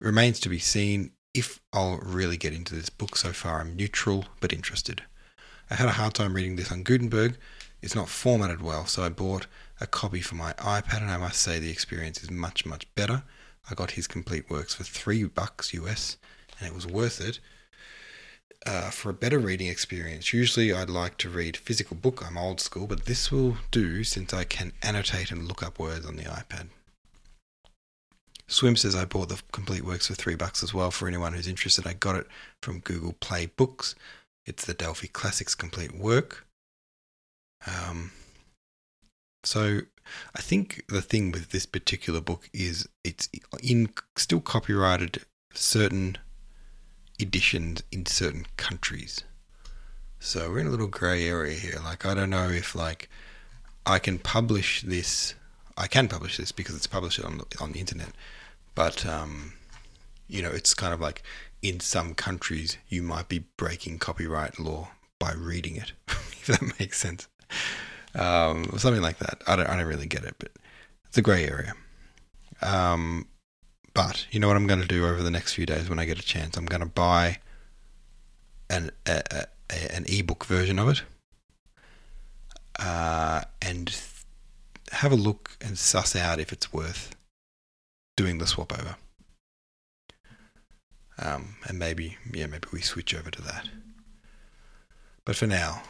remains 0.00 0.38
to 0.40 0.48
be 0.48 0.58
seen 0.58 1.12
if 1.34 1.60
I'll 1.72 1.98
really 1.98 2.36
get 2.36 2.52
into 2.52 2.74
this 2.74 2.90
book 2.90 3.16
so 3.16 3.32
far, 3.32 3.60
I'm 3.60 3.76
neutral 3.76 4.26
but 4.40 4.52
interested. 4.52 5.02
I 5.70 5.74
had 5.76 5.88
a 5.88 5.92
hard 5.92 6.14
time 6.14 6.34
reading 6.34 6.56
this 6.56 6.70
on 6.70 6.82
Gutenberg. 6.82 7.36
It's 7.80 7.94
not 7.94 8.08
formatted 8.08 8.60
well, 8.60 8.86
so 8.86 9.02
I 9.02 9.08
bought 9.08 9.46
a 9.80 9.86
copy 9.86 10.20
for 10.20 10.34
my 10.34 10.52
iPad, 10.54 11.00
and 11.00 11.10
I 11.10 11.16
must 11.16 11.40
say 11.40 11.58
the 11.58 11.70
experience 11.70 12.22
is 12.22 12.30
much, 12.30 12.66
much 12.66 12.92
better. 12.94 13.22
I 13.70 13.74
got 13.74 13.92
his 13.92 14.06
complete 14.06 14.50
works 14.50 14.74
for 14.74 14.84
three 14.84 15.24
bucks 15.24 15.72
US, 15.72 16.18
and 16.58 16.68
it 16.68 16.74
was 16.74 16.86
worth 16.86 17.20
it. 17.20 17.40
Uh, 18.64 18.90
for 18.90 19.10
a 19.10 19.14
better 19.14 19.38
reading 19.38 19.66
experience, 19.66 20.32
usually 20.32 20.72
I'd 20.72 20.90
like 20.90 21.16
to 21.18 21.28
read 21.28 21.56
physical 21.56 21.96
book. 21.96 22.22
I'm 22.24 22.38
old 22.38 22.60
school, 22.60 22.86
but 22.86 23.06
this 23.06 23.32
will 23.32 23.56
do 23.72 24.04
since 24.04 24.32
I 24.32 24.44
can 24.44 24.72
annotate 24.82 25.32
and 25.32 25.48
look 25.48 25.62
up 25.62 25.78
words 25.78 26.06
on 26.06 26.16
the 26.16 26.24
iPad. 26.24 26.68
Swim 28.52 28.76
says 28.76 28.94
I 28.94 29.06
bought 29.06 29.30
the 29.30 29.40
complete 29.50 29.82
works 29.82 30.08
for 30.08 30.14
three 30.14 30.34
bucks 30.34 30.62
as 30.62 30.74
well 30.74 30.90
for 30.90 31.08
anyone 31.08 31.32
who's 31.32 31.48
interested. 31.48 31.86
I 31.86 31.94
got 31.94 32.16
it 32.16 32.26
from 32.60 32.80
Google 32.80 33.14
Play 33.14 33.46
Books. 33.46 33.94
It's 34.44 34.64
the 34.66 34.74
Delphi 34.74 35.06
Classics 35.06 35.54
complete 35.54 35.96
work. 35.96 36.46
Um, 37.66 38.12
so 39.42 39.80
I 40.34 40.40
think 40.42 40.84
the 40.88 41.00
thing 41.00 41.32
with 41.32 41.50
this 41.50 41.64
particular 41.64 42.20
book 42.20 42.50
is 42.52 42.88
it's 43.02 43.28
in 43.62 43.90
still 44.16 44.40
copyrighted 44.40 45.22
certain 45.54 46.18
editions 47.20 47.82
in 47.90 48.04
certain 48.06 48.46
countries. 48.56 49.24
So 50.18 50.50
we're 50.50 50.58
in 50.58 50.66
a 50.66 50.70
little 50.70 50.88
grey 50.88 51.26
area 51.26 51.54
here. 51.54 51.80
Like 51.82 52.04
I 52.04 52.14
don't 52.14 52.30
know 52.30 52.50
if 52.50 52.74
like 52.74 53.08
I 53.86 53.98
can 53.98 54.18
publish 54.18 54.82
this. 54.82 55.34
I 55.76 55.86
can 55.86 56.06
publish 56.06 56.36
this 56.36 56.52
because 56.52 56.76
it's 56.76 56.86
published 56.86 57.24
on 57.24 57.40
on 57.60 57.72
the 57.72 57.80
internet, 57.80 58.10
but 58.74 59.06
um, 59.06 59.54
you 60.28 60.42
know 60.42 60.50
it's 60.50 60.74
kind 60.74 60.94
of 60.94 61.00
like 61.00 61.22
in 61.62 61.80
some 61.80 62.14
countries 62.14 62.76
you 62.88 63.02
might 63.02 63.28
be 63.28 63.44
breaking 63.56 63.98
copyright 63.98 64.58
law 64.58 64.90
by 65.18 65.32
reading 65.32 65.76
it, 65.76 65.92
if 66.08 66.46
that 66.46 66.78
makes 66.78 66.98
sense. 66.98 67.28
Um, 68.14 68.64
something 68.76 69.02
like 69.02 69.18
that. 69.18 69.42
I 69.46 69.56
don't 69.56 69.68
I 69.68 69.76
don't 69.76 69.86
really 69.86 70.06
get 70.06 70.24
it, 70.24 70.34
but 70.38 70.50
it's 71.06 71.18
a 71.18 71.22
grey 71.22 71.46
area. 71.46 71.74
Um, 72.60 73.26
but 73.94 74.26
you 74.30 74.40
know 74.40 74.48
what 74.48 74.56
I'm 74.56 74.66
going 74.66 74.80
to 74.80 74.86
do 74.86 75.06
over 75.06 75.22
the 75.22 75.30
next 75.30 75.54
few 75.54 75.66
days 75.66 75.88
when 75.88 75.98
I 75.98 76.04
get 76.04 76.18
a 76.18 76.22
chance? 76.22 76.56
I'm 76.56 76.66
going 76.66 76.80
to 76.80 76.86
buy 76.86 77.38
an 78.70 78.90
a, 79.06 79.22
a, 79.70 79.94
an 79.94 80.04
ebook 80.08 80.44
version 80.44 80.78
of 80.78 80.88
it 80.88 81.02
uh, 82.78 83.42
and 83.60 83.94
have 84.92 85.12
a 85.12 85.16
look 85.16 85.56
and 85.60 85.78
suss 85.78 86.16
out 86.16 86.40
if 86.40 86.52
it's 86.52 86.72
worth 86.72 87.14
doing 88.16 88.38
the 88.38 88.46
swap 88.46 88.72
over. 88.78 88.96
Um, 91.18 91.56
and 91.68 91.78
maybe, 91.78 92.16
yeah, 92.32 92.46
maybe 92.46 92.68
we 92.72 92.80
switch 92.80 93.14
over 93.14 93.30
to 93.30 93.42
that. 93.42 93.68
But 95.24 95.36
for 95.36 95.46
now, 95.46 95.82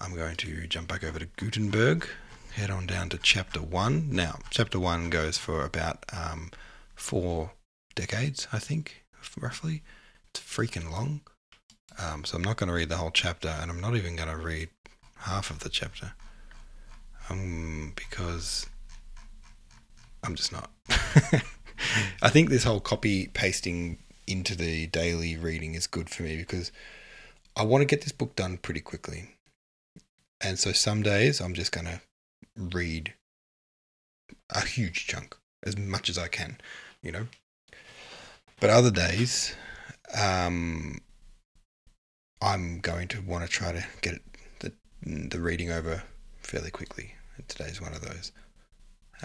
I'm 0.00 0.14
going 0.14 0.36
to 0.36 0.66
jump 0.66 0.88
back 0.88 1.04
over 1.04 1.18
to 1.18 1.26
Gutenberg, 1.36 2.06
head 2.52 2.70
on 2.70 2.86
down 2.86 3.08
to 3.10 3.18
chapter 3.18 3.60
one. 3.62 4.10
Now, 4.10 4.40
chapter 4.50 4.78
one 4.78 5.10
goes 5.10 5.38
for 5.38 5.64
about 5.64 6.04
um, 6.12 6.50
four 6.94 7.52
decades, 7.94 8.46
I 8.52 8.58
think, 8.58 9.04
roughly. 9.40 9.82
It's 10.30 10.40
freaking 10.40 10.90
long. 10.90 11.22
Um, 11.98 12.24
so 12.24 12.36
I'm 12.36 12.44
not 12.44 12.56
going 12.56 12.68
to 12.68 12.74
read 12.74 12.88
the 12.88 12.96
whole 12.96 13.12
chapter, 13.12 13.48
and 13.48 13.70
I'm 13.70 13.80
not 13.80 13.96
even 13.96 14.16
going 14.16 14.28
to 14.28 14.36
read 14.36 14.68
half 15.18 15.50
of 15.50 15.60
the 15.60 15.68
chapter. 15.68 16.12
Um, 17.30 17.92
because 17.94 18.66
I'm 20.22 20.34
just 20.34 20.52
not. 20.52 20.70
I 22.22 22.28
think 22.28 22.50
this 22.50 22.64
whole 22.64 22.80
copy 22.80 23.28
pasting 23.28 23.98
into 24.26 24.56
the 24.56 24.86
daily 24.86 25.36
reading 25.36 25.74
is 25.74 25.86
good 25.86 26.08
for 26.08 26.22
me 26.22 26.36
because 26.36 26.72
I 27.56 27.64
want 27.64 27.82
to 27.82 27.86
get 27.86 28.02
this 28.02 28.12
book 28.12 28.34
done 28.36 28.56
pretty 28.58 28.80
quickly. 28.80 29.30
And 30.40 30.58
so 30.58 30.72
some 30.72 31.02
days 31.02 31.40
I'm 31.40 31.54
just 31.54 31.72
going 31.72 31.86
to 31.86 32.00
read 32.56 33.14
a 34.50 34.60
huge 34.60 35.06
chunk, 35.06 35.36
as 35.62 35.76
much 35.76 36.08
as 36.08 36.18
I 36.18 36.28
can, 36.28 36.58
you 37.02 37.12
know. 37.12 37.26
But 38.60 38.70
other 38.70 38.90
days, 38.90 39.54
um, 40.16 40.98
I'm 42.40 42.80
going 42.80 43.08
to 43.08 43.20
want 43.20 43.44
to 43.44 43.50
try 43.50 43.72
to 43.72 43.84
get 44.00 44.22
the 44.60 44.72
the 45.02 45.40
reading 45.40 45.70
over 45.70 46.02
fairly 46.40 46.70
quickly. 46.70 47.14
And 47.36 47.48
Today's 47.48 47.80
one 47.80 47.94
of 47.94 48.00
those. 48.00 48.32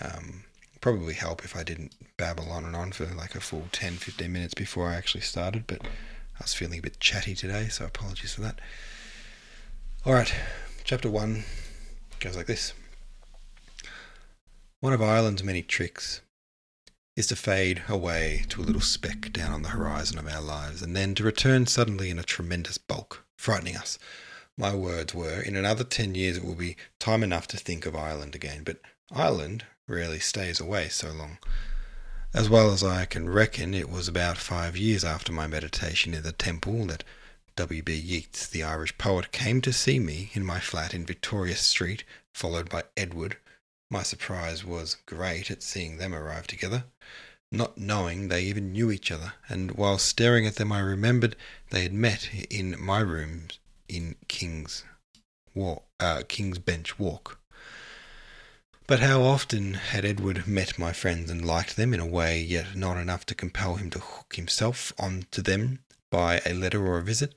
Um, 0.02 0.44
probably 0.82 1.14
help 1.14 1.44
if 1.44 1.56
I 1.56 1.64
didn't 1.64 1.94
babble 2.18 2.52
on 2.52 2.66
and 2.66 2.76
on 2.76 2.92
for 2.92 3.06
like 3.06 3.36
a 3.36 3.42
full 3.42 3.66
10, 3.72 3.94
15 3.94 4.32
minutes 4.32 4.54
before 4.54 4.90
I 4.90 4.96
actually 4.96 5.22
started, 5.22 5.66
but 5.68 5.82
I 5.84 6.44
was 6.44 6.54
feeling 6.54 6.80
a 6.80 6.84
bit 6.84 7.00
chatty 7.00 7.36
today, 7.36 7.68
so 7.68 7.86
apologies 7.86 8.34
for 8.34 8.42
that. 8.42 8.60
All 10.06 10.14
right, 10.14 10.34
chapter 10.84 11.10
one 11.10 11.44
goes 12.20 12.38
like 12.38 12.48
this. 12.48 12.74
One 14.80 14.94
of 14.94 15.02
Ireland's 15.02 15.44
many 15.44 15.62
tricks 15.62 16.22
is 17.18 17.28
to 17.28 17.36
fade 17.36 17.84
away 17.90 18.46
to 18.48 18.62
a 18.62 18.64
little 18.64 18.80
speck 18.80 19.34
down 19.34 19.52
on 19.52 19.62
the 19.62 19.70
horizon 19.70 20.18
of 20.18 20.28
our 20.28 20.42
lives, 20.42 20.82
and 20.82 20.96
then 20.96 21.14
to 21.16 21.24
return 21.24 21.68
suddenly 21.68 22.10
in 22.10 22.18
a 22.18 22.24
tremendous 22.24 22.78
bulk, 22.78 23.26
frightening 23.38 23.76
us. 23.76 24.00
My 24.58 24.74
words 24.74 25.14
were, 25.14 25.42
in 25.42 25.58
another 25.58 25.84
ten 25.84 26.16
years 26.16 26.38
it 26.38 26.46
will 26.46 26.56
be 26.56 26.78
time 26.98 27.24
enough 27.24 27.48
to 27.48 27.58
think 27.58 27.86
of 27.86 27.96
Ireland 27.96 28.36
again, 28.36 28.64
but 28.64 28.78
Ireland 29.12 29.66
rarely 29.90 30.20
stays 30.20 30.60
away 30.60 30.88
so 30.88 31.12
long. 31.12 31.40
As 32.34 32.48
well 32.48 32.72
as 32.72 32.84
I 32.84 33.06
can 33.06 33.28
reckon, 33.28 33.74
it 33.74 33.90
was 33.90 34.08
about 34.08 34.38
five 34.38 34.78
years 34.78 35.04
after 35.04 35.32
my 35.32 35.48
meditation 35.48 36.14
in 36.14 36.24
the 36.24 36.32
temple 36.32 36.86
that 36.86 37.04
W.B. 37.56 37.94
Yeats, 37.94 38.48
the 38.48 38.64
Irish 38.64 38.98
poet, 38.98 39.32
came 39.32 39.60
to 39.62 39.74
see 39.74 40.00
me 40.00 40.30
in 40.34 40.46
my 40.46 40.60
flat 40.60 40.94
in 40.94 41.06
Victoria 41.06 41.56
Street, 41.56 42.04
followed 42.34 42.70
by 42.70 42.84
Edward, 42.96 43.38
my 43.92 44.04
surprise 44.04 44.64
was 44.64 44.98
great 45.08 45.50
at 45.50 45.64
seeing 45.64 45.98
them 45.98 46.14
arrive 46.14 46.46
together, 46.46 46.84
not 47.52 47.76
knowing 47.76 48.28
they 48.28 48.44
even 48.44 48.72
knew 48.72 48.92
each 48.92 49.10
other, 49.10 49.34
and 49.48 49.72
while 49.72 49.98
staring 49.98 50.46
at 50.46 50.58
them 50.58 50.72
I 50.72 50.80
remembered 50.80 51.36
they 51.72 51.82
had 51.82 51.94
met 51.94 52.30
in 52.52 52.80
my 52.80 53.00
rooms 53.00 53.58
in 53.88 54.16
King's 54.28 54.84
Walk, 55.56 55.86
uh, 56.00 56.22
King's 56.28 56.60
Bench 56.60 57.00
Walk. 57.00 57.39
But 58.90 59.02
how 59.02 59.22
often 59.22 59.76
had 59.76 60.04
Edward 60.04 60.48
met 60.48 60.80
my 60.80 60.94
friends 60.94 61.30
and 61.30 61.46
liked 61.46 61.76
them 61.76 61.94
in 61.94 62.00
a 62.00 62.08
way 62.08 62.42
yet 62.42 62.76
not 62.76 62.98
enough 62.98 63.24
to 63.28 63.36
compel 63.36 63.76
him 63.76 63.92
to 63.92 64.00
hook 64.00 64.36
himself 64.36 64.94
on 64.98 65.28
to 65.30 65.44
them 65.44 65.84
by 66.10 66.42
a 66.44 66.56
letter 66.56 66.84
or 66.88 66.98
a 66.98 67.04
visit? 67.04 67.36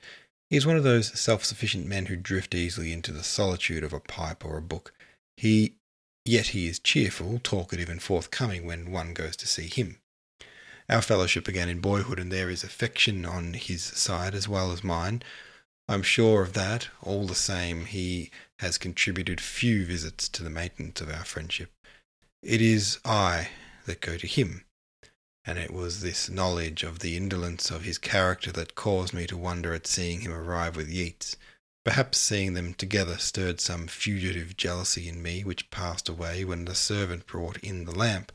He 0.48 0.56
is 0.56 0.64
one 0.64 0.78
of 0.78 0.82
those 0.82 1.20
self 1.20 1.44
sufficient 1.44 1.86
men 1.86 2.06
who 2.06 2.16
drift 2.16 2.54
easily 2.54 2.90
into 2.90 3.12
the 3.12 3.22
solitude 3.22 3.84
of 3.84 3.92
a 3.92 4.00
pipe 4.00 4.46
or 4.46 4.56
a 4.56 4.62
book. 4.62 4.94
He 5.36 5.74
Yet 6.24 6.46
he 6.56 6.68
is 6.68 6.78
cheerful, 6.78 7.38
talkative, 7.38 7.90
and 7.90 8.02
forthcoming 8.02 8.64
when 8.64 8.90
one 8.90 9.12
goes 9.12 9.36
to 9.36 9.46
see 9.46 9.66
him. 9.66 9.98
Our 10.88 11.02
fellowship 11.02 11.44
began 11.44 11.68
in 11.68 11.80
boyhood, 11.80 12.18
and 12.18 12.32
there 12.32 12.48
is 12.48 12.64
affection 12.64 13.26
on 13.26 13.52
his 13.52 13.82
side 13.82 14.34
as 14.34 14.48
well 14.48 14.72
as 14.72 14.82
mine. 14.82 15.22
I'm 15.88 16.02
sure 16.02 16.42
of 16.42 16.52
that. 16.52 16.88
All 17.02 17.26
the 17.26 17.34
same, 17.34 17.86
he 17.86 18.30
has 18.60 18.78
contributed 18.78 19.40
few 19.40 19.84
visits 19.84 20.28
to 20.30 20.42
the 20.42 20.50
maintenance 20.50 21.00
of 21.00 21.10
our 21.10 21.24
friendship. 21.24 21.72
It 22.42 22.60
is 22.60 22.98
I 23.04 23.50
that 23.86 24.00
go 24.00 24.16
to 24.16 24.26
him, 24.26 24.64
and 25.44 25.58
it 25.58 25.72
was 25.72 26.00
this 26.00 26.28
knowledge 26.28 26.82
of 26.82 27.00
the 27.00 27.16
indolence 27.16 27.70
of 27.70 27.82
his 27.82 27.98
character 27.98 28.52
that 28.52 28.74
caused 28.74 29.12
me 29.12 29.26
to 29.26 29.36
wonder 29.36 29.74
at 29.74 29.86
seeing 29.86 30.20
him 30.20 30.32
arrive 30.32 30.76
with 30.76 30.88
Yeats. 30.88 31.36
Perhaps 31.84 32.18
seeing 32.18 32.54
them 32.54 32.74
together 32.74 33.18
stirred 33.18 33.60
some 33.60 33.88
fugitive 33.88 34.56
jealousy 34.56 35.08
in 35.08 35.20
me, 35.20 35.42
which 35.42 35.70
passed 35.70 36.08
away 36.08 36.44
when 36.44 36.64
the 36.64 36.76
servant 36.76 37.26
brought 37.26 37.56
in 37.58 37.84
the 37.84 37.92
lamp. 37.92 38.30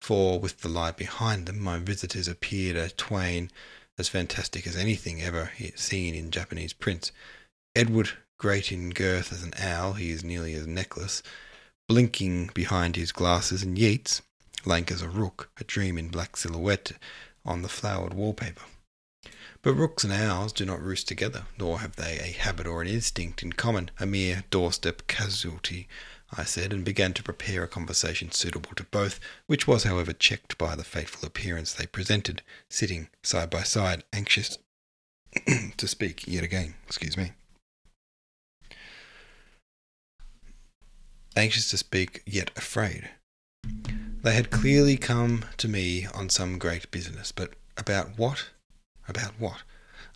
For 0.00 0.38
with 0.38 0.60
the 0.60 0.68
light 0.68 0.96
behind 0.96 1.46
them, 1.46 1.58
my 1.58 1.78
visitors 1.78 2.28
appeared 2.28 2.76
a 2.76 2.90
twain 2.90 3.50
as 3.98 4.08
fantastic 4.08 4.66
as 4.66 4.76
anything 4.76 5.22
ever 5.22 5.50
seen 5.76 6.14
in 6.14 6.30
Japanese 6.30 6.72
prints. 6.72 7.12
Edward, 7.76 8.10
great 8.38 8.72
in 8.72 8.90
girth 8.90 9.32
as 9.32 9.42
an 9.42 9.52
owl, 9.58 9.94
he 9.94 10.10
is 10.10 10.24
nearly 10.24 10.54
as 10.54 10.66
necklace, 10.66 11.22
blinking 11.88 12.50
behind 12.54 12.96
his 12.96 13.12
glasses, 13.12 13.62
and 13.62 13.78
Yeats, 13.78 14.22
lank 14.64 14.90
as 14.90 15.02
a 15.02 15.08
rook, 15.08 15.50
a 15.58 15.64
dream 15.64 15.98
in 15.98 16.08
black 16.08 16.36
silhouette 16.36 16.92
on 17.44 17.62
the 17.62 17.68
flowered 17.68 18.14
wallpaper. 18.14 18.64
But 19.62 19.74
rooks 19.74 20.04
and 20.04 20.12
owls 20.12 20.52
do 20.52 20.64
not 20.64 20.82
roost 20.82 21.08
together, 21.08 21.46
nor 21.58 21.80
have 21.80 21.96
they 21.96 22.18
a 22.18 22.32
habit 22.32 22.66
or 22.66 22.82
an 22.82 22.88
instinct 22.88 23.42
in 23.42 23.52
common, 23.54 23.90
a 23.98 24.06
mere 24.06 24.44
doorstep 24.50 25.06
casualty, 25.06 25.88
I 26.36 26.44
said, 26.44 26.72
and 26.72 26.84
began 26.84 27.12
to 27.14 27.22
prepare 27.22 27.62
a 27.62 27.68
conversation 27.68 28.32
suitable 28.32 28.72
to 28.76 28.84
both, 28.84 29.20
which 29.46 29.66
was, 29.66 29.84
however, 29.84 30.12
checked 30.12 30.58
by 30.58 30.74
the 30.74 30.84
fateful 30.84 31.26
appearance 31.26 31.72
they 31.72 31.86
presented, 31.86 32.42
sitting 32.68 33.08
side 33.22 33.50
by 33.50 33.62
side, 33.62 34.04
anxious 34.12 34.58
to 35.76 35.88
speak 35.88 36.26
yet 36.26 36.44
again. 36.44 36.74
Excuse 36.86 37.16
me. 37.16 37.32
Anxious 41.36 41.70
to 41.70 41.76
speak, 41.76 42.22
yet 42.26 42.50
afraid. 42.56 43.10
They 44.22 44.34
had 44.34 44.50
clearly 44.50 44.96
come 44.96 45.44
to 45.58 45.68
me 45.68 46.06
on 46.06 46.30
some 46.30 46.58
great 46.58 46.90
business, 46.90 47.32
but 47.32 47.54
about 47.76 48.18
what 48.18 48.50
about 49.08 49.38
what? 49.38 49.62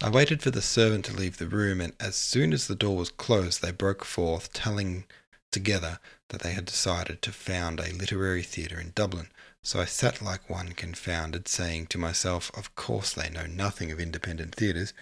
I 0.03 0.09
waited 0.09 0.43
for 0.43 0.51
the 0.51 0.63
servant 0.63 1.05
to 1.07 1.17
leave 1.17 1.39
the 1.39 1.47
room, 1.47 1.81
and 1.81 1.93
as 2.01 2.17
soon 2.17 2.53
as 2.53 2.67
the 2.67 2.75
door 2.75 2.97
was 2.97 3.11
closed, 3.11 3.61
they 3.61 3.73
broke 3.73 4.05
forth, 4.05 4.53
telling 4.53 5.05
together 5.51 5.99
that 6.29 6.43
they 6.43 6.53
had 6.53 6.65
decided 6.65 7.23
to 7.23 7.33
found 7.33 7.81
a 7.81 7.93
literary 7.95 8.43
theatre 8.43 8.81
in 8.81 8.93
Dublin. 8.95 9.29
So 9.63 9.81
I 9.81 9.85
sat 9.85 10.23
like 10.23 10.49
one 10.49 10.73
confounded, 10.73 11.49
saying 11.49 11.89
to 11.89 11.99
myself, 11.99 12.51
Of 12.57 12.75
course 12.75 13.13
they 13.13 13.29
know 13.29 13.47
nothing 13.47 13.91
of 13.91 14.01
independent 14.01 14.55
theatres, 14.55 14.93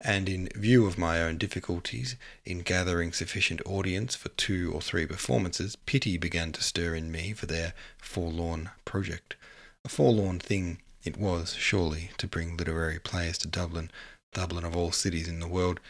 and 0.00 0.28
in 0.28 0.48
view 0.54 0.86
of 0.86 0.98
my 0.98 1.20
own 1.22 1.38
difficulties 1.38 2.16
in 2.44 2.60
gathering 2.60 3.12
sufficient 3.12 3.60
audience 3.64 4.16
for 4.16 4.30
two 4.30 4.72
or 4.72 4.80
three 4.80 5.06
performances, 5.06 5.76
pity 5.76 6.16
began 6.16 6.50
to 6.52 6.62
stir 6.62 6.94
in 6.94 7.12
me 7.12 7.32
for 7.32 7.46
their 7.46 7.72
forlorn 7.98 8.70
project. 8.84 9.36
A 9.84 9.88
forlorn 9.88 10.40
thing 10.40 10.78
it 11.04 11.16
was, 11.16 11.54
surely, 11.54 12.10
to 12.18 12.26
bring 12.26 12.56
literary 12.56 12.98
players 12.98 13.38
to 13.38 13.48
Dublin, 13.48 13.90
Dublin 14.32 14.64
of 14.64 14.76
all 14.76 14.92
cities 14.92 15.28
in 15.28 15.40
the 15.40 15.48
world. 15.48 15.80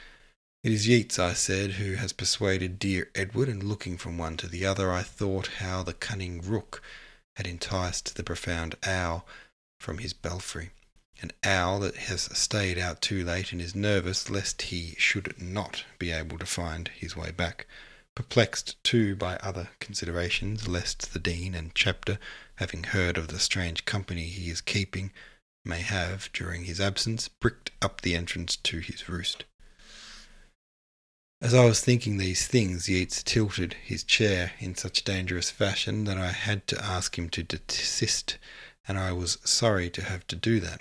It 0.64 0.70
is 0.70 0.86
Yeats, 0.86 1.18
I 1.18 1.32
said, 1.32 1.72
who 1.72 1.94
has 1.94 2.12
persuaded 2.12 2.78
dear 2.78 3.10
Edward, 3.16 3.48
and 3.48 3.64
looking 3.64 3.98
from 3.98 4.16
one 4.16 4.36
to 4.36 4.46
the 4.46 4.64
other, 4.64 4.92
I 4.92 5.02
thought 5.02 5.58
how 5.58 5.82
the 5.82 5.92
cunning 5.92 6.40
rook 6.40 6.80
had 7.34 7.48
enticed 7.48 8.14
the 8.14 8.22
profound 8.22 8.76
owl 8.84 9.26
from 9.80 9.98
his 9.98 10.12
belfry. 10.12 10.70
An 11.20 11.32
owl 11.42 11.80
that 11.80 11.96
has 11.96 12.28
stayed 12.38 12.78
out 12.78 13.02
too 13.02 13.24
late 13.24 13.50
and 13.50 13.60
is 13.60 13.74
nervous 13.74 14.30
lest 14.30 14.62
he 14.62 14.94
should 14.98 15.42
not 15.42 15.84
be 15.98 16.12
able 16.12 16.38
to 16.38 16.46
find 16.46 16.86
his 16.94 17.16
way 17.16 17.32
back. 17.32 17.66
Perplexed, 18.14 18.76
too, 18.84 19.16
by 19.16 19.38
other 19.38 19.70
considerations, 19.80 20.68
lest 20.68 21.12
the 21.12 21.18
Dean 21.18 21.56
and 21.56 21.74
Chapter, 21.74 22.20
having 22.56 22.84
heard 22.84 23.18
of 23.18 23.26
the 23.26 23.40
strange 23.40 23.84
company 23.84 24.28
he 24.28 24.48
is 24.48 24.60
keeping, 24.60 25.10
may 25.64 25.80
have, 25.80 26.30
during 26.32 26.66
his 26.66 26.80
absence, 26.80 27.26
bricked 27.26 27.72
up 27.82 28.02
the 28.02 28.14
entrance 28.14 28.54
to 28.54 28.78
his 28.78 29.08
roost. 29.08 29.44
As 31.52 31.58
I 31.58 31.66
was 31.66 31.82
thinking 31.82 32.16
these 32.16 32.46
things, 32.46 32.88
Yeats 32.88 33.22
tilted 33.22 33.74
his 33.84 34.04
chair 34.04 34.52
in 34.58 34.74
such 34.74 35.04
dangerous 35.04 35.50
fashion 35.50 36.04
that 36.04 36.16
I 36.16 36.28
had 36.28 36.66
to 36.68 36.82
ask 36.82 37.18
him 37.18 37.28
to 37.28 37.42
desist, 37.42 38.38
and 38.88 38.98
I 38.98 39.12
was 39.12 39.36
sorry 39.44 39.90
to 39.90 40.02
have 40.02 40.26
to 40.28 40.36
do 40.36 40.60
that. 40.60 40.80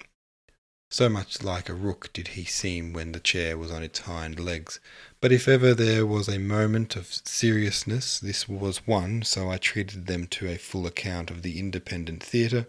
So 0.89 1.09
much 1.09 1.43
like 1.43 1.67
a 1.67 1.73
rook 1.73 2.13
did 2.13 2.29
he 2.39 2.45
seem 2.45 2.93
when 2.93 3.11
the 3.11 3.19
chair 3.19 3.57
was 3.57 3.69
on 3.69 3.83
its 3.83 3.99
hind 3.99 4.39
legs. 4.39 4.79
But 5.19 5.33
if 5.33 5.49
ever 5.49 5.73
there 5.73 6.05
was 6.05 6.29
a 6.29 6.39
moment 6.39 6.95
of 6.95 7.13
seriousness, 7.13 8.17
this 8.17 8.47
was 8.47 8.87
one, 8.87 9.23
so 9.23 9.51
I 9.51 9.57
treated 9.57 10.07
them 10.07 10.25
to 10.27 10.47
a 10.47 10.57
full 10.57 10.87
account 10.87 11.29
of 11.29 11.41
the 11.41 11.59
independent 11.59 12.23
theatre, 12.23 12.65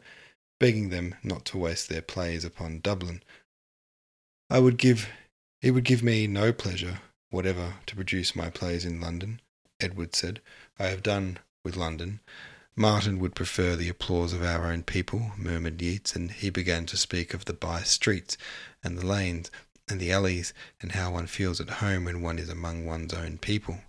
begging 0.59 0.89
them 0.89 1.15
not 1.23 1.45
to 1.45 1.57
waste 1.57 1.89
their 1.89 2.03
plays 2.03 2.45
upon 2.45 2.81
Dublin. 2.81 3.23
I 4.51 4.59
would 4.59 4.77
give 4.77 5.09
it 5.61 5.71
would 5.71 5.85
give 5.85 6.03
me 6.03 6.27
no 6.27 6.53
pleasure 6.53 6.99
whatever 7.33 7.75
to 7.87 7.97
produce 7.97 8.37
my 8.37 8.51
plays 8.51 8.85
in 8.85 9.01
London, 9.01 9.41
Edward 9.81 10.15
said. 10.15 10.41
I 10.79 10.85
have 10.85 11.03
done 11.03 11.39
with 11.65 11.77
London. 11.77 12.21
Martyn 12.77 13.19
would 13.19 13.35
prefer 13.35 13.75
the 13.75 13.89
applause 13.89 14.33
of 14.33 14.43
our 14.43 14.71
own 14.71 14.83
people, 14.83 15.33
murmured 15.37 15.83
Yeats, 15.83 16.15
and 16.15 16.31
he 16.31 16.51
began 16.51 16.87
to 16.87 16.97
speak 16.97 17.35
of 17.35 17.47
the 17.47 17.53
by 17.53 17.81
streets 17.83 18.37
and 18.85 18.97
the 18.97 19.07
lanes 19.07 19.51
and 19.89 19.99
the 19.99 20.13
alleys 20.13 20.55
and 20.81 20.93
how 20.93 21.11
one 21.11 21.27
feels 21.27 21.61
at 21.61 21.81
home 21.81 22.05
when 22.05 22.23
one 22.23 22.39
is 22.39 22.49
among 22.49 22.87
one's 22.87 23.15
own 23.15 23.39
people. 23.39 23.81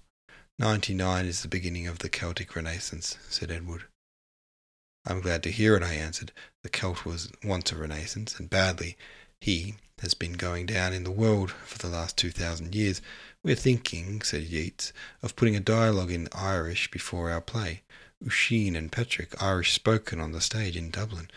Ninety 0.58 0.94
nine 0.94 1.26
is 1.26 1.42
the 1.42 1.48
beginning 1.48 1.88
of 1.88 2.00
the 2.00 2.10
Celtic 2.10 2.56
Renaissance, 2.56 3.18
said 3.30 3.52
Edward. 3.52 3.84
I'm 5.06 5.20
glad 5.20 5.44
to 5.44 5.52
hear 5.52 5.76
it, 5.76 5.84
I 5.84 5.96
answered. 5.96 6.32
The 6.62 6.70
Celt 6.70 7.06
was 7.06 7.32
once 7.44 7.72
a 7.72 7.76
Renaissance, 7.76 8.40
and 8.40 8.50
badly. 8.50 8.96
He 9.42 9.76
has 10.04 10.14
been 10.14 10.34
going 10.34 10.68
down 10.68 10.94
in 10.94 11.04
the 11.04 11.12
world 11.12 11.50
for 11.50 11.80
the 11.80 11.88
last 11.88 12.18
two 12.18 12.30
thousand 12.30 12.76
years. 12.76 13.02
We're 13.44 13.56
thinking, 13.56 14.22
said 14.22 14.44
Yeats, 14.44 14.94
of 15.22 15.36
putting 15.36 15.56
a 15.56 15.60
dialogue 15.60 16.12
in 16.12 16.28
Irish 16.34 16.92
before 16.92 17.32
our 17.32 17.42
play. 17.42 17.82
Oisin 18.24 18.76
and 18.76 18.92
Patrick, 18.92 19.42
Irish 19.42 19.74
spoken 19.74 20.20
on 20.20 20.34
the 20.34 20.42
stage 20.42 20.78
in 20.78 20.92
Dublin. 20.92 21.32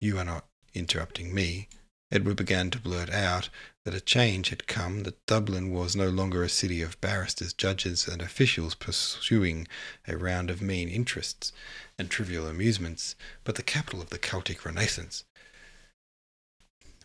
You 0.00 0.18
are 0.18 0.24
not 0.24 0.46
interrupting 0.74 1.32
me. 1.34 1.68
Edward 2.10 2.36
began 2.36 2.70
to 2.70 2.78
blurt 2.78 3.10
out 3.10 3.50
that 3.84 3.94
a 3.94 4.00
change 4.00 4.48
had 4.48 4.66
come, 4.66 5.02
that 5.02 5.26
Dublin 5.26 5.70
was 5.70 5.94
no 5.94 6.08
longer 6.08 6.42
a 6.42 6.48
city 6.48 6.80
of 6.82 7.00
barristers, 7.00 7.52
judges, 7.52 8.08
and 8.08 8.22
officials 8.22 8.74
pursuing 8.74 9.68
a 10.06 10.16
round 10.16 10.50
of 10.50 10.62
mean 10.62 10.88
interests 10.88 11.52
and 11.98 12.10
trivial 12.10 12.46
amusements, 12.46 13.14
but 13.44 13.56
the 13.56 13.62
capital 13.62 14.00
of 14.00 14.10
the 14.10 14.18
Celtic 14.18 14.64
Renaissance. 14.64 15.24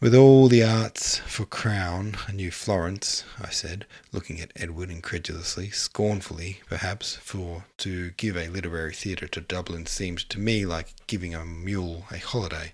With 0.01 0.15
all 0.15 0.49
the 0.49 0.63
arts 0.63 1.19
for 1.19 1.45
crown, 1.45 2.17
a 2.27 2.33
new 2.33 2.51
Florence, 2.51 3.23
I 3.39 3.51
said, 3.51 3.85
looking 4.11 4.41
at 4.41 4.51
Edward 4.55 4.89
incredulously, 4.89 5.69
scornfully, 5.69 6.61
perhaps, 6.67 7.15
for 7.15 7.65
to 7.77 8.11
give 8.11 8.35
a 8.35 8.49
literary 8.49 8.93
theatre 8.93 9.27
to 9.29 9.39
Dublin 9.39 9.85
seemed 9.85 10.27
to 10.29 10.39
me 10.39 10.65
like 10.65 11.07
giving 11.07 11.33
a 11.33 11.45
mule 11.45 12.05
a 12.11 12.17
holiday, 12.17 12.73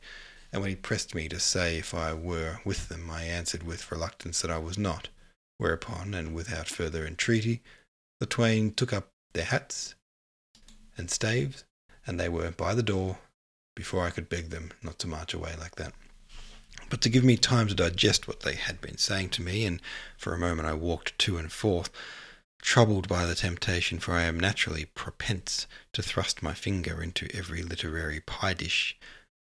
and 0.51 0.61
when 0.61 0.71
he 0.71 0.75
pressed 0.75 1.13
me 1.13 1.29
to 1.29 1.39
say 1.39 1.77
if 1.77 1.93
I 1.93 2.13
were 2.13 2.61
with 2.65 2.89
them, 2.89 3.11
I 3.11 3.25
answered 3.25 3.61
with 3.61 3.91
reluctance 3.91 4.41
that 4.41 4.49
I 4.49 4.57
was 4.57 4.79
not, 4.79 5.09
whereupon, 5.59 6.15
and 6.15 6.33
without 6.33 6.67
further 6.67 7.05
entreaty, 7.05 7.61
the 8.19 8.25
twain 8.25 8.73
took 8.73 8.91
up 8.91 9.09
their 9.33 9.45
hats 9.45 9.93
and 10.97 11.11
staves, 11.11 11.63
and 12.07 12.19
they 12.19 12.29
were 12.29 12.49
by 12.49 12.73
the 12.73 12.81
door 12.81 13.19
before 13.75 14.03
I 14.03 14.09
could 14.09 14.29
beg 14.29 14.49
them 14.49 14.71
not 14.81 14.97
to 14.99 15.07
march 15.07 15.35
away 15.35 15.55
like 15.59 15.75
that 15.75 15.93
but 16.89 17.01
to 17.01 17.09
give 17.09 17.23
me 17.23 17.37
time 17.37 17.67
to 17.67 17.75
digest 17.75 18.27
what 18.27 18.41
they 18.41 18.55
had 18.55 18.79
been 18.79 18.97
saying 18.97 19.29
to 19.29 19.41
me, 19.41 19.65
and 19.65 19.81
for 20.17 20.33
a 20.33 20.39
moment 20.39 20.67
I 20.67 20.73
walked 20.73 21.17
to 21.19 21.37
and 21.37 21.51
forth, 21.51 21.89
troubled 22.61 23.07
by 23.07 23.25
the 23.25 23.35
temptation, 23.35 23.99
for 23.99 24.13
I 24.13 24.23
am 24.23 24.39
naturally 24.39 24.85
propense 24.85 25.67
to 25.93 26.01
thrust 26.01 26.43
my 26.43 26.53
finger 26.53 27.01
into 27.01 27.27
every 27.33 27.63
literary 27.63 28.19
pie 28.19 28.53
dish. 28.53 28.97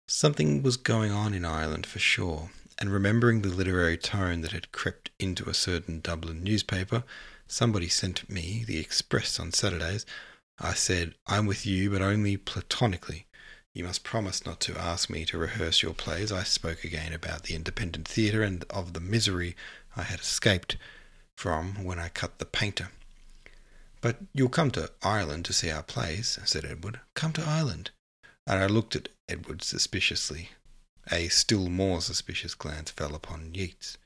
Something 0.08 0.62
was 0.62 0.78
going 0.78 1.12
on 1.12 1.34
in 1.34 1.46
Ireland 1.46 1.86
for 1.86 2.00
sure, 2.00 2.52
and 2.78 2.92
remembering 2.92 3.42
the 3.42 3.50
literary 3.50 3.98
tone 3.98 4.42
that 4.42 4.52
had 4.52 4.72
crept 4.72 5.10
into 5.20 5.50
a 5.50 5.54
certain 5.54 6.02
Dublin 6.02 6.44
newspaper, 6.44 7.04
somebody 7.48 7.88
sent 7.88 8.30
me 8.30 8.64
the 8.66 8.80
Express 8.80 9.40
on 9.40 9.52
Saturdays. 9.52 10.06
I 10.60 10.74
said, 10.74 11.16
I'm 11.28 11.46
with 11.46 11.66
you, 11.66 11.90
but 11.90 12.02
only 12.02 12.38
platonically. 12.38 13.26
You 13.76 13.84
must 13.84 14.06
promise 14.06 14.46
not 14.46 14.62
to 14.62 14.80
ask 14.80 15.10
me 15.10 15.26
to 15.26 15.38
rehearse 15.38 15.84
your 15.84 15.94
plays. 15.94 16.32
I 16.32 16.44
spoke 16.44 16.86
again 16.86 17.12
about 17.12 17.44
the 17.44 17.56
independent 17.56 18.08
theatre 18.08 18.42
and 18.42 18.64
of 18.70 18.94
the 18.94 19.02
misery 19.02 19.54
I 19.98 20.04
had 20.04 20.22
escaped 20.22 20.78
from 21.36 21.84
when 21.84 22.00
I 22.00 22.08
cut 22.08 22.40
the 22.40 22.46
painter. 22.46 22.92
But 24.00 24.20
you'll 24.34 24.48
come 24.48 24.72
to 24.72 24.94
Ireland 25.04 25.44
to 25.46 25.54
see 25.54 25.70
our 25.70 25.84
plays, 25.84 26.40
said 26.46 26.64
Edward. 26.64 27.02
Come 27.16 27.34
to 27.34 27.44
Ireland. 27.44 27.92
And 28.48 28.64
I 28.64 28.68
looked 28.68 28.96
at 28.96 29.10
Edward 29.28 29.62
suspiciously. 29.62 30.52
A 31.12 31.28
still 31.28 31.68
more 31.68 32.00
suspicious 32.00 32.56
glance 32.56 32.92
fell 32.92 33.14
upon 33.14 33.54
Yeats. 33.54 33.98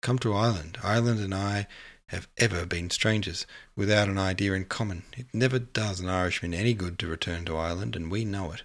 Come 0.00 0.18
to 0.20 0.32
Ireland. 0.32 0.78
Ireland 0.82 1.20
and 1.20 1.34
I 1.34 1.66
have 2.06 2.28
ever 2.38 2.64
been 2.64 2.88
strangers, 2.88 3.44
without 3.74 4.08
an 4.08 4.16
idea 4.16 4.54
in 4.54 4.64
common. 4.64 5.02
It 5.14 5.26
never 5.34 5.58
does 5.58 6.00
an 6.00 6.08
Irishman 6.08 6.54
any 6.54 6.72
good 6.72 6.98
to 7.00 7.06
return 7.06 7.44
to 7.44 7.58
Ireland, 7.58 7.94
and 7.94 8.10
we 8.10 8.24
know 8.24 8.52
it. 8.52 8.62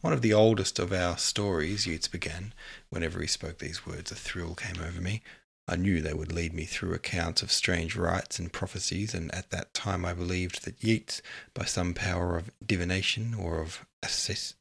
One 0.00 0.12
of 0.14 0.22
the 0.22 0.32
oldest 0.32 0.78
of 0.78 0.92
our 0.92 1.18
stories, 1.18 1.86
Yeats 1.86 2.08
began. 2.08 2.54
Whenever 2.88 3.20
he 3.20 3.26
spoke 3.26 3.58
these 3.58 3.84
words, 3.84 4.10
a 4.10 4.14
thrill 4.14 4.54
came 4.54 4.82
over 4.82 5.00
me. 5.00 5.22
I 5.68 5.76
knew 5.76 6.00
they 6.00 6.14
would 6.14 6.32
lead 6.32 6.54
me 6.54 6.64
through 6.64 6.94
accounts 6.94 7.42
of 7.42 7.52
strange 7.52 7.94
rites 7.96 8.38
and 8.38 8.50
prophecies, 8.50 9.12
and 9.12 9.32
at 9.34 9.50
that 9.50 9.74
time 9.74 10.06
I 10.06 10.14
believed 10.14 10.64
that 10.64 10.82
Yeats, 10.82 11.20
by 11.52 11.66
some 11.66 11.92
power 11.92 12.38
of 12.38 12.50
divination 12.64 13.34
or 13.34 13.60
of 13.60 13.84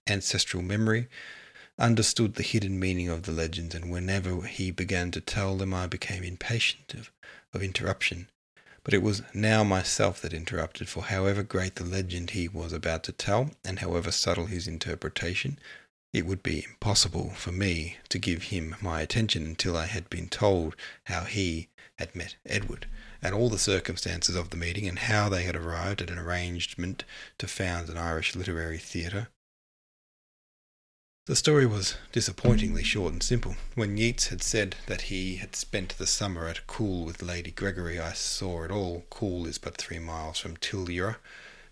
ancestral 0.08 0.62
memory, 0.62 1.08
understood 1.80 2.36
the 2.36 2.44
hidden 2.44 2.78
meaning 2.78 3.08
of 3.08 3.24
the 3.24 3.32
legends, 3.32 3.74
and 3.74 3.90
whenever 3.90 4.42
he 4.42 4.72
began 4.72 5.10
to 5.12 5.22
tell 5.22 5.56
them, 5.56 5.74
I 5.74 5.88
became 5.88 6.24
impatient 6.24 6.94
of, 6.94 7.12
of 7.54 7.64
interruption. 7.64 8.28
But 8.86 8.94
it 8.94 9.02
was 9.04 9.24
now 9.34 9.66
myself 9.66 10.22
that 10.22 10.34
interrupted, 10.34 10.88
for 10.88 11.04
however 11.04 11.44
great 11.44 11.76
the 11.76 11.84
legend 11.84 12.30
he 12.30 12.48
was 12.48 12.72
about 12.72 13.04
to 13.04 13.12
tell, 13.12 13.52
and 13.66 13.80
however 13.80 14.10
subtle 14.10 14.46
his 14.46 14.70
interpretation, 14.70 15.60
it 16.14 16.26
would 16.26 16.42
be 16.42 16.64
impossible 16.64 17.32
for 17.32 17.52
me 17.52 17.98
to 18.08 18.18
give 18.18 18.44
him 18.44 18.78
my 18.82 19.02
attention 19.02 19.46
until 19.46 19.76
I 19.76 19.86
had 19.86 20.10
been 20.10 20.30
told 20.30 20.76
how 21.04 21.26
he 21.26 21.68
had 21.98 22.16
met 22.16 22.38
Edward, 22.46 22.88
and 23.22 23.36
all 23.36 23.50
the 23.50 23.60
circumstances 23.60 24.36
of 24.36 24.50
the 24.50 24.58
meeting, 24.58 24.88
and 24.88 25.00
how 25.00 25.28
they 25.28 25.44
had 25.44 25.58
arrived 25.58 26.02
at 26.02 26.10
an 26.10 26.18
arrangement 26.18 27.04
to 27.38 27.48
found 27.48 27.90
an 27.90 27.98
Irish 27.98 28.34
literary 28.34 28.78
theatre, 28.78 29.28
the 31.30 31.36
story 31.36 31.68
was 31.68 31.96
disappointingly 32.12 32.82
short 32.82 33.14
and 33.14 33.22
simple. 33.22 33.56
When 33.76 33.98
Yeats 33.98 34.30
had 34.30 34.42
said 34.42 34.76
that 34.88 35.14
he 35.14 35.36
had 35.36 35.56
spent 35.56 35.96
the 36.00 36.08
summer 36.08 36.48
at 36.48 36.66
Coole 36.66 37.06
with 37.06 37.22
Lady 37.22 37.52
Gregory, 37.52 38.00
I 38.00 38.14
saw 38.14 38.64
it 38.64 38.72
all. 38.72 39.06
Coole 39.12 39.46
is 39.46 39.60
but 39.60 39.78
three 39.78 40.00
miles 40.00 40.40
from 40.40 40.58
Tillyra. 40.58 41.18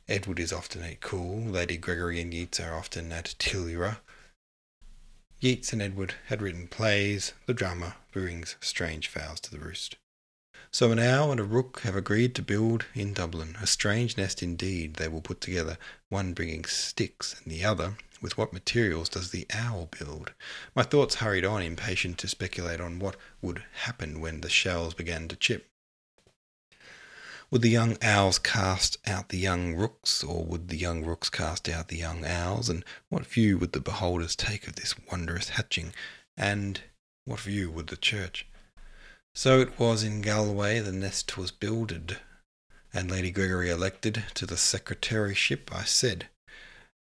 Edward 0.08 0.40
is 0.40 0.54
often 0.54 0.84
at 0.84 1.02
Coole. 1.02 1.42
Lady 1.42 1.76
Gregory 1.76 2.22
and 2.22 2.32
Yeats 2.36 2.60
are 2.60 2.76
often 2.76 3.12
at 3.12 3.34
Tillyra. 3.40 3.98
Yeats 5.40 5.74
and 5.74 5.82
Edward 5.82 6.14
had 6.28 6.44
written 6.44 6.68
plays. 6.68 7.34
The 7.48 7.56
drama 7.56 7.96
brings 8.12 8.58
strange 8.62 9.08
fowls 9.08 9.40
to 9.40 9.50
the 9.50 9.58
roost. 9.58 9.96
So 10.70 10.92
an 10.92 11.00
owl 11.00 11.32
and 11.32 11.40
a 11.40 11.44
rook 11.44 11.80
have 11.80 11.96
agreed 11.96 12.36
to 12.36 12.44
build 12.44 12.86
in 12.94 13.14
Dublin. 13.14 13.58
A 13.60 13.66
strange 13.66 14.18
nest 14.18 14.44
indeed 14.44 14.96
they 14.96 15.08
will 15.08 15.22
put 15.22 15.42
together, 15.42 15.80
one 16.10 16.34
bringing 16.34 16.66
sticks 16.66 17.36
and 17.42 17.52
the 17.52 17.66
other 17.66 17.96
with 18.22 18.38
what 18.38 18.54
materials 18.54 19.10
does 19.10 19.32
the 19.32 19.46
owl 19.54 19.90
build? 19.98 20.34
My 20.76 20.84
thoughts 20.84 21.16
hurried 21.16 21.46
on, 21.46 21.62
impatient 21.62 22.18
to 22.20 22.28
speculate 22.28 22.80
on 22.80 23.00
what 23.00 23.16
would 23.42 23.64
happen 23.84 24.20
when 24.20 24.42
the 24.42 24.50
shells 24.50 24.94
began 24.94 25.28
to 25.28 25.36
chip. 25.36 25.68
Would 27.50 27.62
the 27.62 27.70
young 27.70 27.98
owls 28.02 28.40
cast 28.40 28.98
out 29.08 29.30
the 29.30 29.38
young 29.38 29.74
rooks, 29.74 30.22
or 30.24 30.44
would 30.44 30.68
the 30.68 30.76
young 30.76 31.06
rooks 31.06 31.30
cast 31.30 31.70
out 31.70 31.88
the 31.88 31.98
young 31.98 32.26
owls? 32.26 32.68
And 32.68 32.84
what 33.08 33.26
view 33.26 33.58
would 33.58 33.72
the 33.72 33.80
beholders 33.80 34.36
take 34.36 34.68
of 34.68 34.76
this 34.76 34.96
wondrous 35.10 35.50
hatching? 35.50 35.94
And 36.36 36.82
what 37.24 37.40
view 37.40 37.72
would 37.72 37.88
the 37.88 37.96
church? 37.96 38.48
So 39.34 39.62
it 39.62 39.80
was 39.80 40.04
in 40.04 40.22
Galway 40.22 40.80
the 40.80 40.92
nest 40.92 41.38
was 41.38 41.52
builded, 41.52 42.20
and 42.94 43.10
Lady 43.10 43.32
Gregory 43.32 43.70
elected 43.70 44.26
to 44.34 44.46
the 44.46 44.56
secretaryship. 44.56 45.72
I 45.72 45.84
said, 45.84 46.28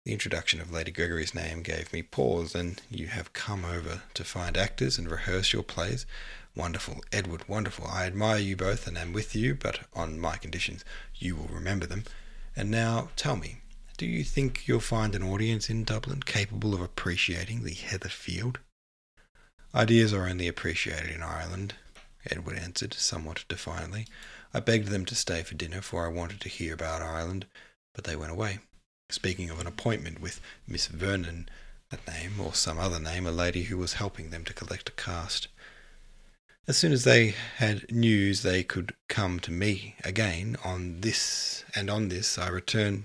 the 0.03 0.13
introduction 0.13 0.59
of 0.59 0.71
Lady 0.71 0.89
Gregory's 0.89 1.35
name 1.35 1.61
gave 1.61 1.93
me 1.93 2.01
pause, 2.01 2.55
and 2.55 2.81
you 2.89 3.07
have 3.07 3.33
come 3.33 3.63
over 3.63 4.01
to 4.15 4.23
find 4.23 4.57
actors 4.57 4.97
and 4.97 5.09
rehearse 5.09 5.53
your 5.53 5.61
plays. 5.61 6.07
Wonderful, 6.55 7.01
Edward, 7.11 7.47
wonderful. 7.47 7.85
I 7.85 8.07
admire 8.07 8.39
you 8.39 8.55
both 8.55 8.87
and 8.87 8.97
am 8.97 9.13
with 9.13 9.35
you, 9.35 9.53
but 9.53 9.81
on 9.93 10.19
my 10.19 10.37
conditions. 10.37 10.83
You 11.13 11.35
will 11.35 11.49
remember 11.49 11.85
them. 11.85 12.05
And 12.55 12.71
now 12.71 13.09
tell 13.15 13.35
me, 13.35 13.61
do 13.97 14.07
you 14.07 14.23
think 14.23 14.67
you'll 14.67 14.79
find 14.79 15.13
an 15.13 15.21
audience 15.21 15.69
in 15.69 15.83
Dublin 15.83 16.23
capable 16.23 16.73
of 16.73 16.81
appreciating 16.81 17.63
the 17.63 17.75
Heather 17.75 18.09
Field? 18.09 18.57
Ideas 19.75 20.13
are 20.13 20.27
only 20.27 20.47
appreciated 20.47 21.11
in 21.11 21.21
Ireland, 21.21 21.75
Edward 22.27 22.57
answered, 22.57 22.95
somewhat 22.95 23.45
defiantly. 23.47 24.07
I 24.51 24.61
begged 24.61 24.87
them 24.87 25.05
to 25.05 25.15
stay 25.15 25.43
for 25.43 25.53
dinner, 25.53 25.81
for 25.81 26.05
I 26.05 26.11
wanted 26.11 26.41
to 26.41 26.49
hear 26.49 26.73
about 26.73 27.03
Ireland, 27.03 27.45
but 27.93 28.05
they 28.05 28.15
went 28.15 28.31
away 28.31 28.59
speaking 29.13 29.49
of 29.49 29.59
an 29.59 29.67
appointment 29.67 30.21
with 30.21 30.41
Miss 30.67 30.87
Vernon, 30.87 31.49
that 31.89 32.07
name, 32.07 32.39
or 32.39 32.53
some 32.53 32.77
other 32.77 32.99
name, 32.99 33.25
a 33.25 33.31
lady 33.31 33.63
who 33.63 33.77
was 33.77 33.93
helping 33.93 34.29
them 34.29 34.43
to 34.45 34.53
collect 34.53 34.89
a 34.89 34.93
cast. 34.93 35.47
As 36.67 36.77
soon 36.77 36.93
as 36.93 37.03
they 37.03 37.35
had 37.57 37.91
news 37.91 38.43
they 38.43 38.63
could 38.63 38.93
come 39.09 39.39
to 39.41 39.51
me 39.51 39.95
again 40.03 40.57
on 40.63 41.01
this, 41.01 41.65
and 41.75 41.89
on 41.89 42.09
this 42.09 42.37
I 42.37 42.47
returned. 42.49 43.03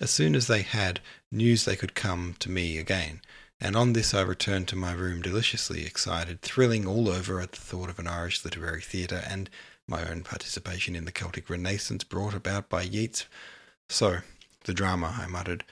As 0.00 0.10
soon 0.10 0.34
as 0.34 0.46
they 0.46 0.62
had 0.62 1.00
news 1.30 1.64
they 1.64 1.76
could 1.76 1.94
come 1.94 2.34
to 2.40 2.50
me 2.50 2.76
again, 2.78 3.22
and 3.60 3.76
on 3.76 3.92
this 3.92 4.12
I 4.12 4.20
returned 4.22 4.68
to 4.68 4.76
my 4.76 4.92
room 4.92 5.22
deliciously 5.22 5.86
excited, 5.86 6.42
thrilling 6.42 6.86
all 6.86 7.08
over 7.08 7.40
at 7.40 7.52
the 7.52 7.60
thought 7.60 7.88
of 7.88 7.98
an 7.98 8.08
Irish 8.08 8.44
literary 8.44 8.82
theatre 8.82 9.22
and 9.26 9.48
my 9.86 10.08
own 10.08 10.22
participation 10.22 10.96
in 10.96 11.04
the 11.04 11.12
Celtic 11.12 11.50
Renaissance 11.50 12.04
brought 12.04 12.34
about 12.34 12.68
by 12.68 12.82
Yeats. 12.82 13.26
So, 13.88 14.18
the 14.64 14.74
drama, 14.74 15.14
I 15.18 15.26
muttered, 15.26 15.64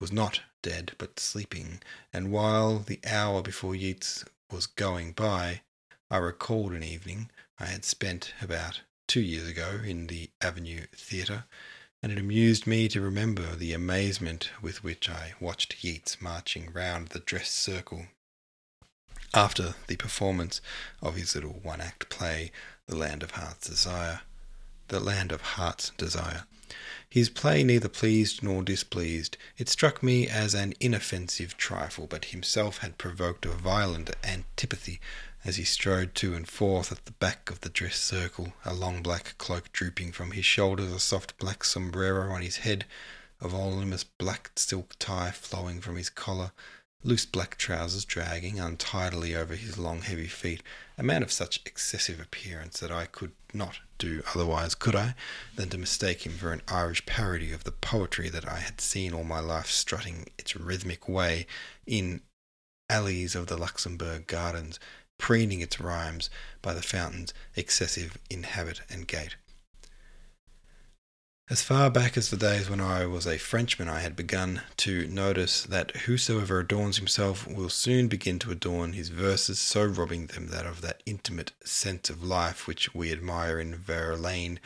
was 0.00 0.12
not 0.12 0.40
dead 0.62 0.92
but 0.98 1.20
sleeping, 1.20 1.80
and 2.12 2.32
while 2.32 2.78
the 2.78 3.00
hour 3.06 3.42
before 3.42 3.74
Yeats 3.74 4.24
was 4.50 4.66
going 4.66 5.12
by, 5.12 5.62
I 6.10 6.16
recalled 6.16 6.72
an 6.72 6.82
evening 6.82 7.30
I 7.58 7.66
had 7.66 7.84
spent 7.84 8.34
about 8.42 8.80
two 9.06 9.20
years 9.20 9.48
ago 9.48 9.80
in 9.84 10.06
the 10.08 10.30
Avenue 10.40 10.86
Theatre, 10.94 11.44
and 12.02 12.10
it 12.10 12.18
amused 12.18 12.66
me 12.66 12.88
to 12.88 13.00
remember 13.00 13.54
the 13.54 13.72
amazement 13.72 14.50
with 14.62 14.82
which 14.82 15.08
I 15.08 15.34
watched 15.38 15.84
Yeats 15.84 16.20
marching 16.20 16.72
round 16.72 17.08
the 17.08 17.20
dress 17.20 17.50
circle 17.50 18.06
after 19.32 19.74
the 19.86 19.96
performance 19.96 20.60
of 21.00 21.14
his 21.14 21.34
little 21.34 21.60
one 21.62 21.80
act 21.80 22.08
play, 22.08 22.50
The 22.90 22.96
Land 22.96 23.22
of 23.22 23.30
Heart's 23.30 23.68
Desire. 23.68 24.22
The 24.88 24.98
Land 24.98 25.30
of 25.30 25.40
Heart's 25.42 25.92
Desire. 25.96 26.42
His 27.08 27.30
play 27.30 27.62
neither 27.62 27.88
pleased 27.88 28.42
nor 28.42 28.64
displeased. 28.64 29.36
It 29.56 29.68
struck 29.68 30.02
me 30.02 30.26
as 30.26 30.54
an 30.54 30.74
inoffensive 30.80 31.56
trifle, 31.56 32.08
but 32.08 32.24
himself 32.24 32.78
had 32.78 32.98
provoked 32.98 33.46
a 33.46 33.50
violent 33.50 34.10
antipathy 34.24 35.00
as 35.44 35.54
he 35.54 35.62
strode 35.62 36.16
to 36.16 36.34
and 36.34 36.48
forth 36.48 36.90
at 36.90 37.04
the 37.04 37.12
back 37.12 37.48
of 37.48 37.60
the 37.60 37.68
dress 37.68 37.96
circle, 37.96 38.54
a 38.64 38.74
long 38.74 39.04
black 39.04 39.36
cloak 39.38 39.72
drooping 39.72 40.10
from 40.10 40.32
his 40.32 40.44
shoulders, 40.44 40.90
a 40.90 40.98
soft 40.98 41.38
black 41.38 41.62
sombrero 41.62 42.32
on 42.32 42.42
his 42.42 42.56
head, 42.56 42.86
a 43.40 43.46
voluminous 43.46 44.02
black 44.02 44.50
silk 44.56 44.96
tie 44.98 45.30
flowing 45.30 45.80
from 45.80 45.94
his 45.94 46.10
collar, 46.10 46.50
loose 47.02 47.24
black 47.24 47.56
trousers 47.56 48.04
dragging 48.04 48.58
untidily 48.58 49.34
over 49.34 49.54
his 49.54 49.78
long 49.78 50.02
heavy 50.02 50.26
feet, 50.26 50.62
a 50.98 51.02
man 51.02 51.22
of 51.22 51.32
such 51.32 51.60
excessive 51.64 52.20
appearance 52.20 52.78
that 52.80 52.92
I 52.92 53.06
could 53.06 53.32
not 53.54 53.80
do 53.98 54.22
otherwise, 54.34 54.74
could 54.74 54.94
I, 54.94 55.14
than 55.56 55.70
to 55.70 55.78
mistake 55.78 56.26
him 56.26 56.32
for 56.32 56.52
an 56.52 56.62
Irish 56.68 57.06
parody 57.06 57.52
of 57.52 57.64
the 57.64 57.72
poetry 57.72 58.28
that 58.28 58.48
I 58.48 58.58
had 58.58 58.80
seen 58.80 59.14
all 59.14 59.24
my 59.24 59.40
life 59.40 59.70
strutting 59.70 60.26
its 60.38 60.56
rhythmic 60.56 61.08
way 61.08 61.46
in 61.86 62.20
alleys 62.90 63.34
of 63.34 63.46
the 63.46 63.56
Luxembourg 63.56 64.26
Gardens, 64.26 64.78
preening 65.18 65.60
its 65.60 65.80
rhymes 65.80 66.28
by 66.60 66.74
the 66.74 66.82
fountains, 66.82 67.32
excessive 67.56 68.18
in 68.28 68.42
habit 68.42 68.80
and 68.90 69.06
gait. 69.06 69.36
As 71.50 71.62
far 71.62 71.90
back 71.90 72.16
as 72.16 72.30
the 72.30 72.36
days 72.36 72.70
when 72.70 72.80
I 72.80 73.06
was 73.06 73.26
a 73.26 73.36
Frenchman, 73.36 73.88
I 73.88 73.98
had 74.02 74.14
begun 74.14 74.62
to 74.76 75.08
notice 75.08 75.64
that 75.64 75.90
whosoever 76.02 76.60
adorns 76.60 76.98
himself 76.98 77.44
will 77.44 77.68
soon 77.68 78.06
begin 78.06 78.38
to 78.38 78.52
adorn 78.52 78.92
his 78.92 79.08
verses, 79.08 79.58
so 79.58 79.84
robbing 79.84 80.28
them 80.28 80.46
that 80.50 80.64
of 80.64 80.80
that 80.82 81.02
intimate 81.06 81.50
sense 81.64 82.08
of 82.08 82.22
life 82.22 82.68
which 82.68 82.94
we 82.94 83.10
admire 83.10 83.58
in 83.58 83.74
Verlaine. 83.74 84.60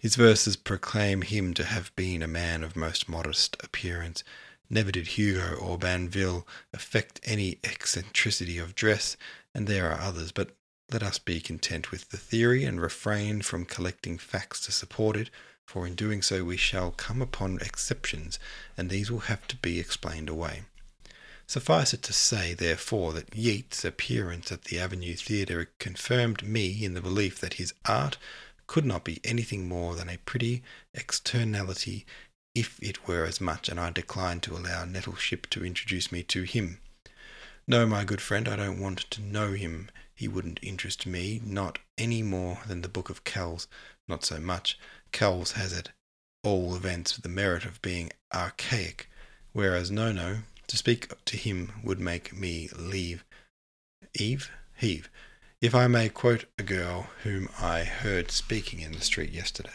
His 0.00 0.16
verses 0.16 0.56
proclaim 0.56 1.20
him 1.20 1.52
to 1.52 1.64
have 1.64 1.94
been 1.96 2.22
a 2.22 2.26
man 2.26 2.64
of 2.64 2.76
most 2.76 3.10
modest 3.10 3.58
appearance. 3.62 4.24
Never 4.70 4.90
did 4.90 5.08
Hugo 5.08 5.56
or 5.56 5.76
Banville 5.76 6.46
affect 6.72 7.20
any 7.24 7.58
eccentricity 7.62 8.56
of 8.56 8.74
dress, 8.74 9.18
and 9.54 9.66
there 9.66 9.90
are 9.92 10.00
others, 10.00 10.32
but 10.32 10.56
let 10.90 11.02
us 11.02 11.18
be 11.18 11.40
content 11.40 11.90
with 11.90 12.08
the 12.08 12.16
theory 12.16 12.64
and 12.64 12.80
refrain 12.80 13.42
from 13.42 13.66
collecting 13.66 14.16
facts 14.16 14.60
to 14.60 14.72
support 14.72 15.18
it 15.18 15.28
for 15.72 15.86
in 15.86 15.94
doing 15.94 16.20
so 16.20 16.44
we 16.44 16.58
shall 16.58 16.90
come 16.90 17.22
upon 17.22 17.58
exceptions, 17.62 18.38
and 18.76 18.90
these 18.90 19.10
will 19.10 19.20
have 19.20 19.48
to 19.48 19.56
be 19.56 19.80
explained 19.80 20.28
away. 20.28 20.64
Suffice 21.46 21.94
it 21.94 22.02
to 22.02 22.12
say, 22.12 22.52
therefore, 22.52 23.14
that 23.14 23.34
Yeats's 23.34 23.82
appearance 23.84 24.52
at 24.52 24.64
the 24.64 24.78
Avenue 24.78 25.14
Theatre 25.14 25.70
confirmed 25.78 26.42
me 26.42 26.84
in 26.84 26.92
the 26.92 27.00
belief 27.00 27.40
that 27.40 27.54
his 27.54 27.72
art 27.86 28.18
could 28.66 28.84
not 28.84 29.02
be 29.02 29.20
anything 29.24 29.66
more 29.66 29.94
than 29.94 30.10
a 30.10 30.18
pretty 30.18 30.62
externality 30.92 32.04
if 32.54 32.78
it 32.82 33.08
were 33.08 33.24
as 33.24 33.40
much, 33.40 33.70
and 33.70 33.80
I 33.80 33.90
declined 33.90 34.42
to 34.42 34.56
allow 34.56 34.84
Nettleship 34.84 35.48
to 35.50 35.64
introduce 35.64 36.12
me 36.12 36.22
to 36.24 36.42
him. 36.42 36.80
No, 37.66 37.86
my 37.86 38.04
good 38.04 38.20
friend, 38.20 38.46
I 38.46 38.56
don't 38.56 38.80
want 38.80 39.10
to 39.10 39.22
know 39.22 39.52
him. 39.52 39.88
He 40.14 40.28
wouldn't 40.28 40.60
interest 40.62 41.06
me, 41.06 41.40
not 41.42 41.78
any 41.96 42.22
more 42.22 42.60
than 42.66 42.82
the 42.82 42.88
Book 42.88 43.08
of 43.08 43.24
Kells, 43.24 43.68
not 44.08 44.24
so 44.24 44.38
much. 44.38 44.78
Kells 45.12 45.52
has 45.52 45.72
at 45.72 45.90
all 46.42 46.74
events 46.74 47.16
the 47.16 47.28
merit 47.28 47.64
of 47.64 47.82
being 47.82 48.10
archaic, 48.34 49.08
whereas 49.52 49.90
Nono, 49.90 50.38
to 50.66 50.76
speak 50.76 51.12
to 51.26 51.36
him 51.36 51.72
would 51.84 52.00
make 52.00 52.36
me 52.36 52.68
leave 52.76 53.24
Eve 54.14 54.50
heave, 54.76 55.08
if 55.60 55.74
I 55.74 55.86
may 55.86 56.08
quote 56.08 56.46
a 56.58 56.62
girl 56.62 57.08
whom 57.22 57.48
I 57.60 57.84
heard 57.84 58.30
speaking 58.30 58.80
in 58.80 58.92
the 58.92 59.00
street 59.00 59.30
yesterday. 59.30 59.70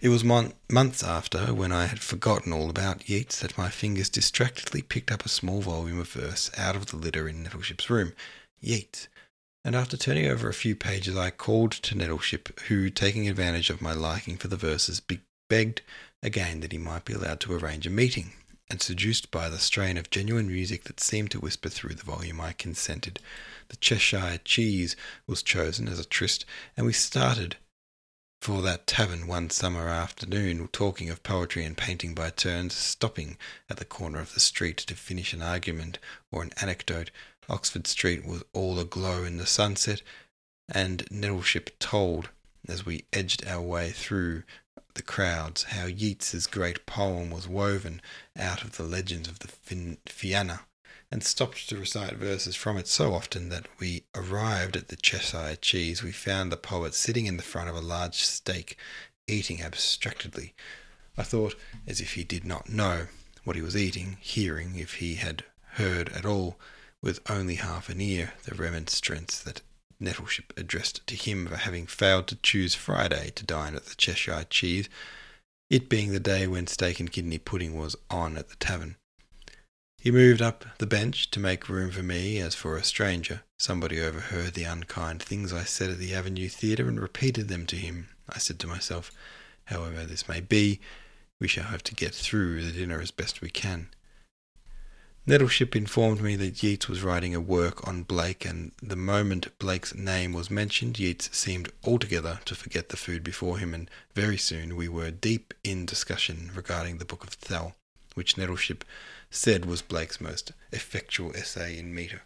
It 0.00 0.08
was 0.10 0.24
mon- 0.24 0.52
months 0.70 1.02
after, 1.02 1.54
when 1.54 1.72
I 1.72 1.86
had 1.86 2.00
forgotten 2.00 2.52
all 2.52 2.68
about 2.68 3.08
Yeats, 3.08 3.40
that 3.40 3.58
my 3.58 3.70
fingers 3.70 4.08
distractedly 4.08 4.82
picked 4.82 5.10
up 5.10 5.24
a 5.24 5.28
small 5.28 5.60
volume 5.62 6.00
of 6.00 6.08
verse 6.08 6.50
out 6.56 6.76
of 6.76 6.86
the 6.86 6.96
litter 6.96 7.28
in 7.28 7.42
Nettleship's 7.42 7.88
room. 7.88 8.12
Yeats, 8.60 9.08
and 9.66 9.74
after 9.74 9.96
turning 9.96 10.28
over 10.28 10.48
a 10.48 10.54
few 10.54 10.76
pages, 10.76 11.16
I 11.16 11.30
called 11.30 11.72
to 11.72 11.96
Nettleship, 11.96 12.60
who, 12.68 12.88
taking 12.88 13.28
advantage 13.28 13.68
of 13.68 13.82
my 13.82 13.92
liking 13.92 14.36
for 14.36 14.46
the 14.46 14.56
verses, 14.56 15.02
begged 15.50 15.82
again 16.22 16.60
that 16.60 16.70
he 16.70 16.78
might 16.78 17.04
be 17.04 17.14
allowed 17.14 17.40
to 17.40 17.52
arrange 17.52 17.84
a 17.84 17.90
meeting. 17.90 18.34
And 18.70 18.80
seduced 18.80 19.32
by 19.32 19.48
the 19.48 19.58
strain 19.58 19.96
of 19.96 20.08
genuine 20.08 20.46
music 20.46 20.84
that 20.84 21.00
seemed 21.00 21.32
to 21.32 21.40
whisper 21.40 21.68
through 21.68 21.94
the 21.94 22.04
volume, 22.04 22.40
I 22.40 22.52
consented. 22.52 23.18
The 23.66 23.76
Cheshire 23.78 24.38
cheese 24.44 24.94
was 25.26 25.42
chosen 25.42 25.88
as 25.88 25.98
a 25.98 26.04
tryst, 26.04 26.44
and 26.76 26.86
we 26.86 26.92
started 26.92 27.56
for 28.40 28.62
that 28.62 28.86
tavern 28.86 29.26
one 29.26 29.50
summer 29.50 29.88
afternoon, 29.88 30.68
talking 30.68 31.10
of 31.10 31.24
poetry 31.24 31.64
and 31.64 31.76
painting 31.76 32.14
by 32.14 32.30
turns, 32.30 32.74
stopping 32.74 33.36
at 33.68 33.78
the 33.78 33.84
corner 33.84 34.20
of 34.20 34.34
the 34.34 34.40
street 34.40 34.76
to 34.76 34.94
finish 34.94 35.32
an 35.32 35.42
argument 35.42 35.98
or 36.30 36.44
an 36.44 36.52
anecdote, 36.62 37.10
Oxford 37.48 37.86
Street 37.86 38.26
was 38.26 38.42
all 38.52 38.78
aglow 38.78 39.24
in 39.24 39.36
the 39.36 39.46
sunset, 39.46 40.02
and 40.68 41.06
Nettleship 41.10 41.78
told, 41.78 42.30
as 42.66 42.84
we 42.84 43.04
edged 43.12 43.46
our 43.46 43.62
way 43.62 43.90
through 43.90 44.42
the 44.94 45.02
crowds, 45.02 45.64
how 45.64 45.86
Yeats's 45.86 46.46
great 46.46 46.86
poem 46.86 47.30
was 47.30 47.46
woven 47.46 48.00
out 48.36 48.62
of 48.62 48.76
the 48.76 48.82
legends 48.82 49.28
of 49.28 49.38
the 49.38 49.48
fin- 49.48 49.98
Fianna, 50.06 50.62
and 51.10 51.22
stopped 51.22 51.68
to 51.68 51.78
recite 51.78 52.14
verses 52.14 52.56
from 52.56 52.76
it 52.78 52.88
so 52.88 53.14
often 53.14 53.48
that 53.50 53.66
we 53.78 54.02
arrived 54.14 54.76
at 54.76 54.88
the 54.88 54.96
Cheshire 54.96 55.56
cheese. 55.56 56.02
We 56.02 56.12
found 56.12 56.50
the 56.50 56.56
poet 56.56 56.94
sitting 56.94 57.26
in 57.26 57.36
the 57.36 57.42
front 57.42 57.68
of 57.68 57.76
a 57.76 57.80
large 57.80 58.24
steak, 58.24 58.76
eating 59.28 59.62
abstractedly. 59.62 60.54
I 61.16 61.22
thought, 61.22 61.54
as 61.86 62.00
if 62.00 62.14
he 62.14 62.24
did 62.24 62.44
not 62.44 62.68
know 62.68 63.06
what 63.44 63.54
he 63.54 63.62
was 63.62 63.76
eating, 63.76 64.16
hearing, 64.20 64.74
if 64.76 64.94
he 64.94 65.14
had 65.14 65.44
heard 65.74 66.08
at 66.08 66.24
all, 66.24 66.58
with 67.06 67.20
only 67.30 67.54
half 67.54 67.88
an 67.88 68.00
ear, 68.00 68.32
the 68.46 68.54
remonstrance 68.56 69.38
that 69.38 69.62
Nettleship 70.00 70.52
addressed 70.56 71.06
to 71.06 71.14
him 71.14 71.46
for 71.46 71.56
having 71.56 71.86
failed 71.86 72.26
to 72.26 72.36
choose 72.42 72.74
Friday 72.74 73.30
to 73.36 73.46
dine 73.46 73.76
at 73.76 73.86
the 73.86 73.94
Cheshire 73.94 74.44
Cheese, 74.50 74.88
it 75.70 75.88
being 75.88 76.10
the 76.10 76.18
day 76.18 76.48
when 76.48 76.66
steak 76.66 76.98
and 76.98 77.12
kidney 77.12 77.38
pudding 77.38 77.78
was 77.78 77.94
on 78.10 78.36
at 78.36 78.48
the 78.48 78.56
tavern. 78.56 78.96
He 80.00 80.10
moved 80.10 80.42
up 80.42 80.64
the 80.78 80.86
bench 80.86 81.30
to 81.30 81.38
make 81.38 81.68
room 81.68 81.92
for 81.92 82.02
me 82.02 82.40
as 82.40 82.56
for 82.56 82.76
a 82.76 82.82
stranger. 82.82 83.42
Somebody 83.56 84.00
overheard 84.00 84.54
the 84.54 84.64
unkind 84.64 85.22
things 85.22 85.52
I 85.52 85.62
said 85.62 85.90
at 85.90 85.98
the 85.98 86.12
Avenue 86.12 86.48
Theatre 86.48 86.88
and 86.88 87.00
repeated 87.00 87.46
them 87.46 87.66
to 87.66 87.76
him. 87.76 88.08
I 88.28 88.38
said 88.38 88.58
to 88.60 88.66
myself, 88.66 89.12
however 89.66 90.04
this 90.04 90.28
may 90.28 90.40
be, 90.40 90.80
we 91.40 91.46
shall 91.46 91.64
have 91.64 91.84
to 91.84 91.94
get 91.94 92.16
through 92.16 92.64
the 92.64 92.72
dinner 92.72 93.00
as 93.00 93.12
best 93.12 93.40
we 93.40 93.50
can. 93.50 93.90
Nettleship 95.28 95.74
informed 95.74 96.20
me 96.20 96.36
that 96.36 96.62
Yeats 96.62 96.86
was 96.86 97.02
writing 97.02 97.34
a 97.34 97.40
work 97.40 97.84
on 97.84 98.04
Blake, 98.04 98.44
and 98.44 98.70
the 98.80 98.94
moment 98.94 99.58
Blake's 99.58 99.92
name 99.92 100.32
was 100.32 100.52
mentioned, 100.52 101.00
Yeats 101.00 101.36
seemed 101.36 101.72
altogether 101.82 102.38
to 102.44 102.54
forget 102.54 102.90
the 102.90 102.96
food 102.96 103.24
before 103.24 103.58
him, 103.58 103.74
and 103.74 103.90
very 104.14 104.36
soon 104.36 104.76
we 104.76 104.88
were 104.88 105.10
deep 105.10 105.52
in 105.64 105.84
discussion 105.84 106.52
regarding 106.54 106.98
the 106.98 107.04
Book 107.04 107.24
of 107.24 107.30
Thel, 107.30 107.74
which 108.14 108.36
Nettleship 108.36 108.84
said 109.28 109.64
was 109.64 109.82
Blake's 109.82 110.20
most 110.20 110.52
effectual 110.70 111.34
essay 111.34 111.76
in 111.76 111.92
metre. 111.92 112.22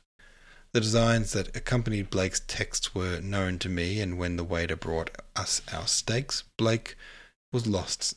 The 0.73 0.83
designs 0.83 1.33
that 1.33 1.57
accompanied 1.57 2.11
Blake's 2.11 2.43
texts 2.47 2.95
were 2.95 3.19
known 3.21 3.59
to 3.61 3.71
me, 3.71 3.99
and 4.03 4.19
when 4.19 4.37
the 4.37 4.45
waiter 4.45 4.77
brought 4.77 5.17
us 5.35 5.63
our 5.73 5.87
steaks, 5.87 6.45
Blake 6.59 6.97
was 7.51 7.67
lost 7.67 8.17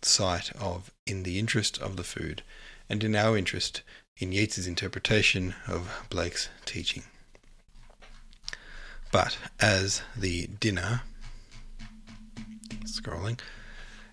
sight 0.00 0.50
of 0.56 0.90
in 1.04 1.24
the 1.24 1.38
interest 1.38 1.76
of 1.76 1.96
the 1.96 2.04
food 2.04 2.42
and 2.88 3.04
in 3.04 3.14
our 3.14 3.36
interest 3.36 3.82
in 4.18 4.32
Yeats's 4.32 4.66
interpretation 4.66 5.54
of 5.66 6.06
Blake's 6.10 6.48
teaching. 6.64 7.04
But 9.10 9.38
as 9.60 10.02
the 10.16 10.46
dinner, 10.46 11.02
scrolling, 12.84 13.38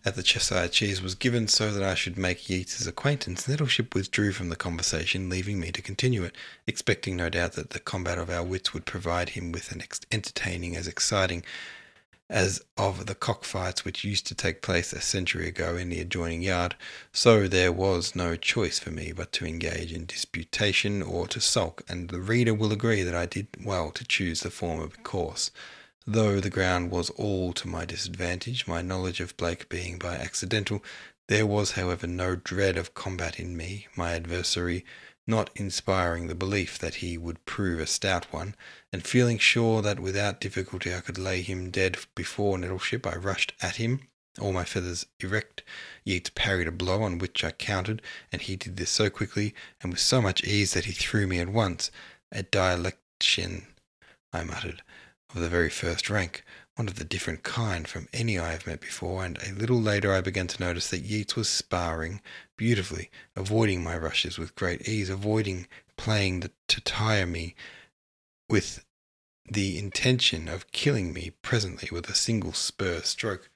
at 0.06 0.16
the 0.16 0.24
Cheshire 0.24 0.68
Cheese 0.68 1.02
was 1.02 1.16
given 1.16 1.48
so 1.48 1.72
that 1.72 1.84
I 1.84 1.96
should 1.96 2.18
make 2.18 2.48
Yeats's 2.48 2.86
acquaintance, 2.86 3.48
Nettleship 3.48 3.96
withdrew 3.96 4.32
from 4.34 4.50
the 4.50 4.56
conversation, 4.56 5.30
leaving 5.30 5.60
me 5.60 5.72
to 5.72 5.82
continue 5.82 6.24
it, 6.24 6.36
expecting 6.68 7.16
no 7.16 7.28
doubt 7.30 7.54
that 7.54 7.72
the 7.72 7.80
combat 7.80 8.20
of 8.20 8.30
our 8.30 8.44
wits 8.44 8.74
would 8.74 8.86
provide 8.86 9.30
him 9.30 9.52
with 9.52 9.72
an 9.72 9.82
entertaining 10.12 10.76
as 10.76 10.88
exciting 10.88 11.44
as 12.30 12.62
of 12.76 13.06
the 13.06 13.16
cockfights 13.16 13.86
which 13.86 14.04
used 14.04 14.26
to 14.28 14.36
take 14.36 14.62
place 14.62 14.92
a 14.92 15.02
century 15.02 15.48
ago 15.48 15.76
in 15.76 15.90
the 15.90 16.00
adjoining 16.00 16.42
yard, 16.42 16.76
so 17.12 17.48
there 17.48 17.72
was 17.72 18.16
no 18.16 18.36
choice 18.36 18.80
for 18.80 18.92
me 18.92 19.12
but 19.12 19.32
to 19.32 19.46
engage 19.46 19.94
in 19.94 20.06
disputation 20.06 21.04
or 21.04 21.28
to 21.28 21.40
sulk, 21.40 21.84
and 21.88 22.10
the 22.10 22.20
reader 22.20 22.54
will 22.54 22.72
agree 22.72 23.04
that 23.04 23.16
I 23.16 23.26
did 23.26 23.48
well 23.64 23.92
to 23.92 24.04
choose 24.04 24.42
the 24.42 24.50
former 24.50 24.88
course. 25.04 25.52
Though 26.08 26.40
the 26.40 26.50
ground 26.50 26.92
was 26.92 27.10
all 27.12 27.54
to 27.54 27.68
my 27.68 27.86
disadvantage, 27.86 28.68
my 28.68 28.82
knowledge 28.82 29.20
of 29.20 29.38
Blake 29.38 29.70
being 29.70 29.98
by 29.98 30.16
accidental, 30.16 30.84
there 31.28 31.46
was, 31.48 31.72
however, 31.72 32.06
no 32.06 32.36
dread 32.36 32.78
of 32.78 32.94
combat 32.94 33.40
in 33.40 33.58
me, 33.58 33.88
my 33.96 34.14
adversary 34.14 34.86
not 35.28 35.50
inspiring 35.56 36.28
the 36.28 36.36
belief 36.36 36.78
that 36.78 36.96
he 36.96 37.18
would 37.18 37.46
prove 37.46 37.80
a 37.80 37.88
stout 37.88 38.32
one, 38.32 38.56
and 38.94 39.06
feeling 39.06 39.38
sure 39.38 39.82
that 39.82 40.00
without 40.00 40.40
difficulty 40.40 40.94
I 40.94 41.00
could 41.00 41.18
lay 41.18 41.42
him 41.42 41.72
dead 41.72 41.98
before 42.16 42.58
Nettleship, 42.58 43.08
I 43.08 43.16
rushed 43.16 43.54
at 43.62 43.78
him, 43.78 44.02
all 44.40 44.52
my 44.52 44.66
feathers 44.66 45.06
erect. 45.20 45.64
Yeats 46.04 46.30
parried 46.36 46.68
a 46.68 46.72
blow 46.72 47.04
on 47.04 47.18
which 47.18 47.44
I 47.44 47.52
countered, 47.52 48.02
and 48.32 48.42
he 48.42 48.56
did 48.56 48.78
this 48.78 48.90
so 48.90 49.10
quickly 49.10 49.56
and 49.82 49.92
with 49.92 50.02
so 50.02 50.22
much 50.22 50.44
ease 50.44 50.74
that 50.74 50.86
he 50.86 50.92
threw 50.92 51.26
me 51.26 51.40
at 51.40 51.50
once. 51.50 51.90
A 52.32 52.44
dialectician, 52.44 53.68
I 54.34 54.44
muttered, 54.44 54.84
of 55.34 55.42
the 55.42 55.50
very 55.50 55.70
first 55.70 56.10
rank, 56.10 56.44
one 56.76 56.88
of 56.90 56.96
the 56.96 57.06
different 57.06 57.44
kind 57.44 57.88
from 57.88 58.10
any 58.12 58.38
I 58.38 58.52
have 58.52 58.68
met 58.68 58.82
before, 58.82 59.24
and 59.24 59.38
a 59.38 59.54
little 59.54 59.82
later 59.82 60.14
I 60.14 60.20
began 60.20 60.48
to 60.48 60.62
notice 60.62 60.90
that 60.90 61.04
Yeats 61.04 61.36
was 61.36 61.48
sparring 61.48 62.22
beautifully, 62.58 63.10
avoiding 63.36 63.82
my 63.82 63.98
rushes 63.98 64.38
with 64.38 64.56
great 64.56 64.88
ease, 64.88 65.10
avoiding 65.10 65.68
playing 65.96 66.42
the, 66.42 66.52
to 66.68 66.82
tire 66.82 67.26
me 67.26 67.56
with 68.50 68.84
the 69.50 69.78
intention 69.78 70.50
of 70.50 70.72
killing 70.74 71.14
me 71.14 71.32
presently 71.42 71.88
with 71.92 72.10
a 72.10 72.16
single 72.16 72.52
spur 72.52 73.02
stroke. 73.02 73.50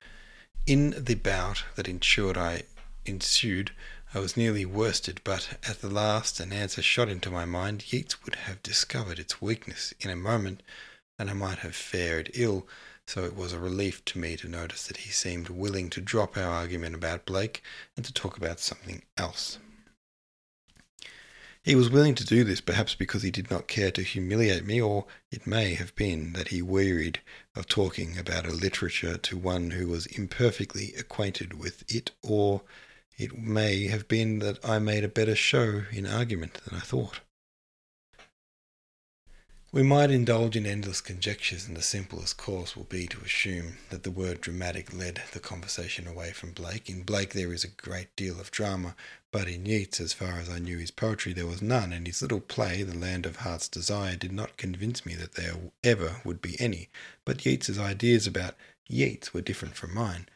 In 0.66 0.92
the 0.98 1.16
bout 1.16 1.66
that 1.76 1.90
ensued 1.90 2.38
I 2.38 2.64
ensued, 3.06 3.72
I 4.14 4.20
was 4.20 4.38
nearly 4.38 4.66
worsted, 4.66 5.20
but 5.24 5.58
at 5.68 5.82
the 5.82 5.90
last 5.90 6.40
an 6.40 6.54
answer 6.54 6.82
shot 6.82 7.10
into 7.10 7.30
my 7.30 7.44
mind. 7.44 7.92
Yeats 7.92 8.24
would 8.24 8.36
have 8.36 8.64
discovered 8.64 9.20
its 9.20 9.42
weakness 9.42 9.94
in 10.00 10.10
a 10.10 10.16
moment, 10.16 10.64
and 11.18 11.30
I 11.30 11.34
might 11.34 11.60
have 11.60 11.76
fared 11.76 12.32
ill 12.34 12.68
so 13.10 13.24
it 13.24 13.36
was 13.36 13.54
a 13.54 13.60
relief 13.60 14.06
to 14.06 14.20
me 14.20 14.38
to 14.38 14.48
notice 14.48 14.86
that 14.86 14.98
he 14.98 15.10
seemed 15.10 15.50
willing 15.50 15.90
to 15.90 16.00
drop 16.00 16.38
our 16.38 16.52
argument 16.52 16.94
about 16.94 17.26
Blake 17.26 17.64
and 17.98 18.06
to 18.06 18.14
talk 18.14 18.38
about 18.38 18.60
something 18.60 19.02
else. 19.18 19.58
He 21.64 21.74
was 21.74 21.90
willing 21.90 22.14
to 22.14 22.24
do 22.24 22.44
this 22.44 22.62
perhaps 22.62 22.94
because 22.94 23.24
he 23.24 23.32
did 23.32 23.50
not 23.50 23.68
care 23.68 23.90
to 23.90 24.04
humiliate 24.04 24.64
me, 24.64 24.80
or 24.80 25.08
it 25.32 25.48
may 25.48 25.74
have 25.74 25.96
been 25.96 26.34
that 26.34 26.50
he 26.50 26.62
wearied 26.62 27.20
of 27.56 27.68
talking 27.68 28.16
about 28.16 28.46
a 28.46 28.52
literature 28.52 29.18
to 29.18 29.38
one 29.38 29.72
who 29.72 29.88
was 29.88 30.06
imperfectly 30.06 30.94
acquainted 30.96 31.58
with 31.58 31.84
it, 31.92 32.12
or 32.22 32.62
it 33.18 33.36
may 33.36 33.88
have 33.88 34.08
been 34.08 34.38
that 34.40 34.64
I 34.64 34.78
made 34.78 35.04
a 35.04 35.10
better 35.10 35.36
show 35.36 35.82
in 35.92 36.06
argument 36.06 36.60
than 36.64 36.78
I 36.78 36.82
thought. 36.82 37.22
We 39.72 39.84
might 39.84 40.10
indulge 40.10 40.56
in 40.56 40.66
endless 40.66 41.00
conjectures, 41.00 41.68
and 41.68 41.78
the 41.78 41.84
simplest 41.84 42.38
course 42.38 42.76
will 42.76 42.86
be 42.86 43.06
to 43.06 43.22
assume 43.22 43.78
that 43.92 44.02
the 44.02 44.10
word 44.10 44.42
dramatic 44.42 44.92
led 44.92 45.22
the 45.32 45.40
conversation 45.40 46.08
away 46.08 46.32
from 46.32 46.54
Blake. 46.54 46.90
In 46.90 47.04
Blake 47.04 47.34
there 47.34 47.54
is 47.54 47.64
a 47.64 47.68
great 47.68 48.16
deal 48.16 48.40
of 48.40 48.50
drama, 48.50 48.96
but 49.32 49.48
in 49.48 49.68
Yeats, 49.68 50.02
as 50.02 50.12
far 50.12 50.40
as 50.40 50.50
I 50.50 50.58
knew 50.58 50.80
his 50.80 50.90
poetry, 50.90 51.34
there 51.34 51.46
was 51.46 51.62
none, 51.62 51.94
and 51.94 52.08
his 52.08 52.20
little 52.20 52.40
play, 52.40 52.82
The 52.82 52.98
Land 52.98 53.28
of 53.28 53.36
Heart's 53.36 53.68
Desire, 53.68 54.16
did 54.16 54.32
not 54.32 54.58
convince 54.58 55.06
me 55.06 55.14
that 55.14 55.36
there 55.36 55.54
ever 55.84 56.20
would 56.26 56.42
be 56.42 56.60
any. 56.60 56.90
But 57.24 57.46
Yeats's 57.46 57.78
ideas 57.78 58.26
about 58.26 58.56
Yeats 58.88 59.36
were 59.36 59.42
different 59.42 59.76
from 59.76 59.94
mine. 59.94 60.28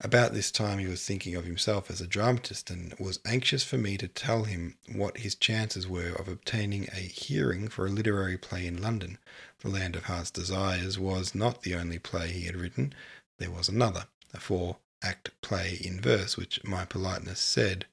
About 0.00 0.32
this 0.32 0.52
time 0.52 0.78
he 0.78 0.86
was 0.86 1.04
thinking 1.04 1.34
of 1.34 1.44
himself 1.44 1.90
as 1.90 2.00
a 2.00 2.06
dramatist 2.06 2.70
and 2.70 2.94
was 3.00 3.18
anxious 3.24 3.64
for 3.64 3.78
me 3.78 3.96
to 3.98 4.06
tell 4.06 4.44
him 4.44 4.78
what 4.92 5.18
his 5.18 5.34
chances 5.34 5.88
were 5.88 6.12
of 6.12 6.28
obtaining 6.28 6.88
a 6.92 7.00
hearing 7.00 7.68
for 7.68 7.84
a 7.84 7.90
literary 7.90 8.38
play 8.38 8.64
in 8.66 8.80
London. 8.80 9.18
The 9.58 9.68
Land 9.68 9.96
of 9.96 10.04
Heart's 10.04 10.30
Desires 10.30 11.00
was 11.00 11.34
not 11.34 11.62
the 11.62 11.74
only 11.74 11.98
play 11.98 12.30
he 12.30 12.44
had 12.44 12.54
written. 12.54 12.94
There 13.38 13.50
was 13.50 13.68
another, 13.68 14.06
a 14.32 14.38
four 14.38 14.78
act 15.02 15.32
play 15.40 15.80
in 15.84 16.00
verse, 16.00 16.36
which 16.36 16.62
my 16.62 16.84
politeness 16.84 17.40
said 17.40 17.86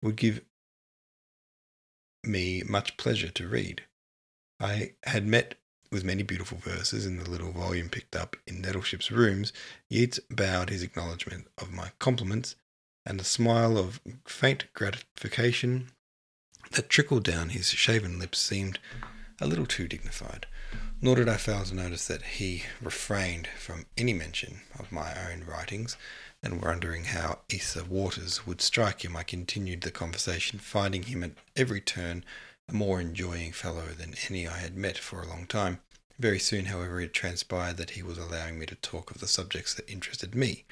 would 0.00 0.16
give 0.16 0.40
me 2.22 2.62
much 2.62 2.96
pleasure 2.96 3.30
to 3.30 3.48
read. 3.48 3.84
I 4.58 4.94
had 5.02 5.26
met 5.26 5.56
with 5.94 6.02
many 6.04 6.24
beautiful 6.24 6.58
verses 6.58 7.06
in 7.06 7.18
the 7.18 7.30
little 7.30 7.52
volume 7.52 7.88
picked 7.88 8.16
up 8.16 8.34
in 8.48 8.60
Nettleship's 8.60 9.12
rooms, 9.12 9.52
Yeats 9.88 10.18
bowed 10.28 10.68
his 10.68 10.82
acknowledgment 10.82 11.46
of 11.56 11.72
my 11.72 11.92
compliments, 12.00 12.56
and 13.06 13.20
a 13.20 13.24
smile 13.24 13.78
of 13.78 14.00
faint 14.26 14.64
gratification 14.74 15.92
that 16.72 16.88
trickled 16.88 17.22
down 17.22 17.50
his 17.50 17.68
shaven 17.68 18.18
lips 18.18 18.40
seemed 18.40 18.80
a 19.40 19.46
little 19.46 19.66
too 19.66 19.86
dignified. 19.86 20.46
Nor 21.00 21.14
did 21.14 21.28
I 21.28 21.36
fail 21.36 21.62
to 21.62 21.74
notice 21.74 22.08
that 22.08 22.22
he 22.22 22.64
refrained 22.82 23.46
from 23.56 23.86
any 23.96 24.12
mention 24.12 24.62
of 24.76 24.90
my 24.90 25.14
own 25.30 25.44
writings, 25.44 25.96
and 26.42 26.60
wondering 26.60 27.04
how 27.04 27.42
Esther 27.52 27.84
Waters 27.84 28.44
would 28.44 28.60
strike 28.60 29.04
him, 29.04 29.16
I 29.16 29.22
continued 29.22 29.82
the 29.82 29.92
conversation, 29.92 30.58
finding 30.58 31.04
him 31.04 31.22
at 31.22 31.32
every 31.54 31.80
turn 31.80 32.24
a 32.68 32.72
more 32.72 33.00
enjoying 33.00 33.52
fellow 33.52 33.88
than 33.88 34.14
any 34.28 34.48
I 34.48 34.58
had 34.58 34.76
met 34.76 34.98
for 34.98 35.20
a 35.20 35.26
long 35.28 35.46
time. 35.46 35.80
Very 36.18 36.38
soon, 36.38 36.66
however, 36.66 37.00
it 37.00 37.12
transpired 37.12 37.76
that 37.76 37.90
he 37.90 38.02
was 38.02 38.18
allowing 38.18 38.58
me 38.58 38.66
to 38.66 38.76
talk 38.76 39.10
of 39.10 39.18
the 39.18 39.26
subjects 39.26 39.74
that 39.74 39.90
interested 39.90 40.34
me, 40.34 40.64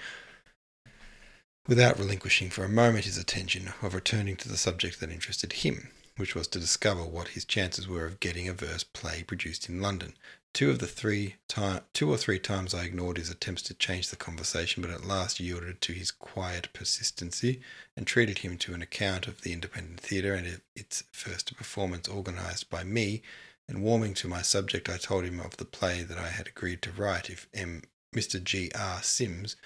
without 1.67 1.99
relinquishing 1.99 2.51
for 2.51 2.65
a 2.65 2.69
moment 2.69 3.05
his 3.05 3.19
attention 3.19 3.73
of 3.83 3.95
returning 3.95 4.37
to 4.37 4.49
the 4.49 4.57
subject 4.57 5.01
that 5.01 5.11
interested 5.11 5.53
him, 5.53 5.91
which 6.17 6.35
was 6.35 6.47
to 6.49 6.61
discover 6.61 7.05
what 7.05 7.29
his 7.29 7.45
chances 7.45 7.89
were 7.89 8.07
of 8.07 8.21
getting 8.21 8.49
a 8.49 8.53
verse 8.53 8.85
play 8.85 9.23
produced 9.23 9.69
in 9.69 9.81
London. 9.81 10.15
Two 10.55 10.69
of 10.69 10.81
the 10.81 10.87
three 10.87 11.37
time, 11.49 11.83
two 11.95 12.11
or 12.11 12.19
three 12.19 12.39
times 12.39 12.75
I 12.75 12.85
ignored 12.85 13.17
his 13.17 13.31
attempts 13.31 13.63
to 13.63 13.75
change 13.75 14.11
the 14.11 14.17
conversation, 14.17 14.83
but 14.83 14.91
at 14.91 15.05
last 15.05 15.41
yielded 15.41 15.81
to 15.81 15.93
his 15.95 16.11
quiet 16.11 16.69
persistency 16.75 17.63
and 17.97 18.07
treated 18.07 18.39
him 18.39 18.59
to 18.59 18.75
an 18.75 18.83
account 18.83 19.27
of 19.27 19.41
the 19.41 19.55
Independent 19.55 20.01
Theatre 20.01 20.35
and 20.35 20.61
its 20.77 21.05
first 21.11 21.57
performance 21.57 22.07
organised 22.07 22.69
by 22.69 22.85
me. 22.85 23.23
And 23.67 23.83
warming 23.83 24.13
to 24.15 24.29
my 24.29 24.43
subject, 24.43 24.91
I 24.91 24.99
told 24.99 25.25
him 25.25 25.41
of 25.41 25.57
the 25.57 25.65
play 25.65 26.03
that 26.03 26.19
I 26.19 26.29
had 26.29 26.49
agreed 26.49 26.83
to 26.83 26.93
write 26.93 27.31
if 27.31 27.49
M. 27.55 27.83
Mr. 28.15 28.43
G. 28.43 28.71
R. 28.75 29.03
Sims 29.03 29.57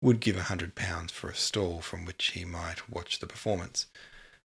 would 0.00 0.20
give 0.20 0.36
a 0.36 0.44
hundred 0.44 0.76
pounds 0.76 1.10
for 1.10 1.28
a 1.28 1.34
stall 1.34 1.80
from 1.80 2.04
which 2.04 2.28
he 2.28 2.44
might 2.44 2.88
watch 2.88 3.18
the 3.18 3.26
performance. 3.26 3.86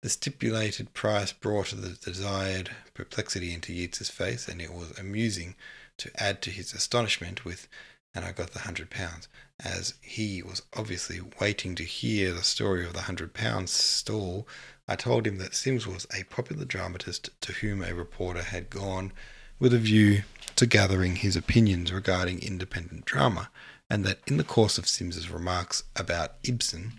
The 0.05 0.11
stipulated 0.11 0.93
price 0.93 1.33
brought 1.33 1.71
the 1.71 1.97
desired 1.99 2.77
perplexity 2.93 3.55
into 3.55 3.73
Yeats's 3.73 4.11
face, 4.11 4.49
and 4.49 4.61
it 4.61 4.71
was 4.71 4.91
amusing 4.99 5.55
to 5.97 6.11
add 6.23 6.43
to 6.43 6.51
his 6.51 6.75
astonishment 6.75 7.47
with, 7.47 7.69
and 8.15 8.23
I 8.23 8.33
got 8.33 8.51
the 8.51 8.59
hundred 8.59 8.91
pounds, 8.91 9.29
as 9.59 9.95
he 10.03 10.43
was 10.43 10.61
obviously 10.75 11.23
waiting 11.41 11.75
to 11.77 11.85
hear 11.85 12.35
the 12.35 12.43
story 12.43 12.85
of 12.85 12.93
the 12.93 13.09
hundred 13.09 13.33
pounds 13.33 13.71
stall. 13.71 14.47
I 14.87 14.95
told 14.95 15.27
him 15.27 15.39
that 15.39 15.55
Sims 15.55 15.87
was 15.87 16.07
a 16.15 16.25
popular 16.25 16.67
dramatist 16.67 17.31
to 17.41 17.53
whom 17.53 17.83
a 17.83 17.95
reporter 17.95 18.43
had 18.43 18.69
gone 18.69 19.11
with 19.59 19.73
a 19.73 19.79
view 19.79 20.25
to 20.57 20.67
gathering 20.67 21.17
his 21.17 21.35
opinions 21.35 21.91
regarding 21.91 22.43
independent 22.43 23.07
drama, 23.07 23.49
and 23.89 24.05
that 24.05 24.19
in 24.27 24.37
the 24.37 24.45
course 24.45 24.77
of 24.77 24.87
Sims's 24.87 25.31
remarks 25.31 25.85
about 25.97 26.35
Ibsen, 26.43 26.93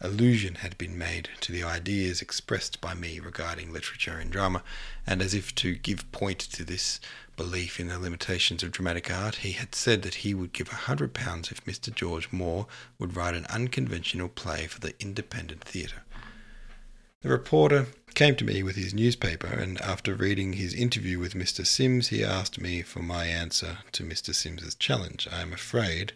allusion 0.00 0.56
had 0.56 0.78
been 0.78 0.96
made 0.96 1.28
to 1.40 1.52
the 1.52 1.62
ideas 1.62 2.22
expressed 2.22 2.80
by 2.80 2.94
me 2.94 3.20
regarding 3.20 3.72
literature 3.72 4.18
and 4.18 4.30
drama, 4.30 4.62
and 5.06 5.20
as 5.20 5.34
if 5.34 5.54
to 5.54 5.74
give 5.74 6.10
point 6.12 6.38
to 6.38 6.64
this 6.64 7.00
belief 7.36 7.78
in 7.78 7.88
the 7.88 7.98
limitations 7.98 8.62
of 8.62 8.72
dramatic 8.72 9.10
art, 9.10 9.36
he 9.36 9.52
had 9.52 9.74
said 9.74 10.02
that 10.02 10.16
he 10.16 10.34
would 10.34 10.52
give 10.52 10.70
a 10.70 10.86
hundred 10.86 11.12
pounds 11.14 11.50
if 11.50 11.64
Mr. 11.64 11.94
George 11.94 12.28
Moore 12.32 12.66
would 12.98 13.16
write 13.16 13.34
an 13.34 13.46
unconventional 13.46 14.28
play 14.28 14.66
for 14.66 14.80
the 14.80 14.94
independent 15.00 15.62
theatre. 15.62 16.02
The 17.22 17.28
reporter 17.28 17.88
came 18.14 18.34
to 18.36 18.44
me 18.44 18.62
with 18.62 18.76
his 18.76 18.94
newspaper, 18.94 19.46
and 19.46 19.78
after 19.82 20.14
reading 20.14 20.54
his 20.54 20.72
interview 20.72 21.18
with 21.18 21.34
Mr. 21.34 21.66
Sims, 21.66 22.08
he 22.08 22.24
asked 22.24 22.58
me 22.58 22.80
for 22.80 23.00
my 23.00 23.26
answer 23.26 23.78
to 23.92 24.02
Mr. 24.02 24.34
Sims's 24.34 24.74
challenge. 24.74 25.28
I 25.30 25.42
am 25.42 25.52
afraid 25.52 26.14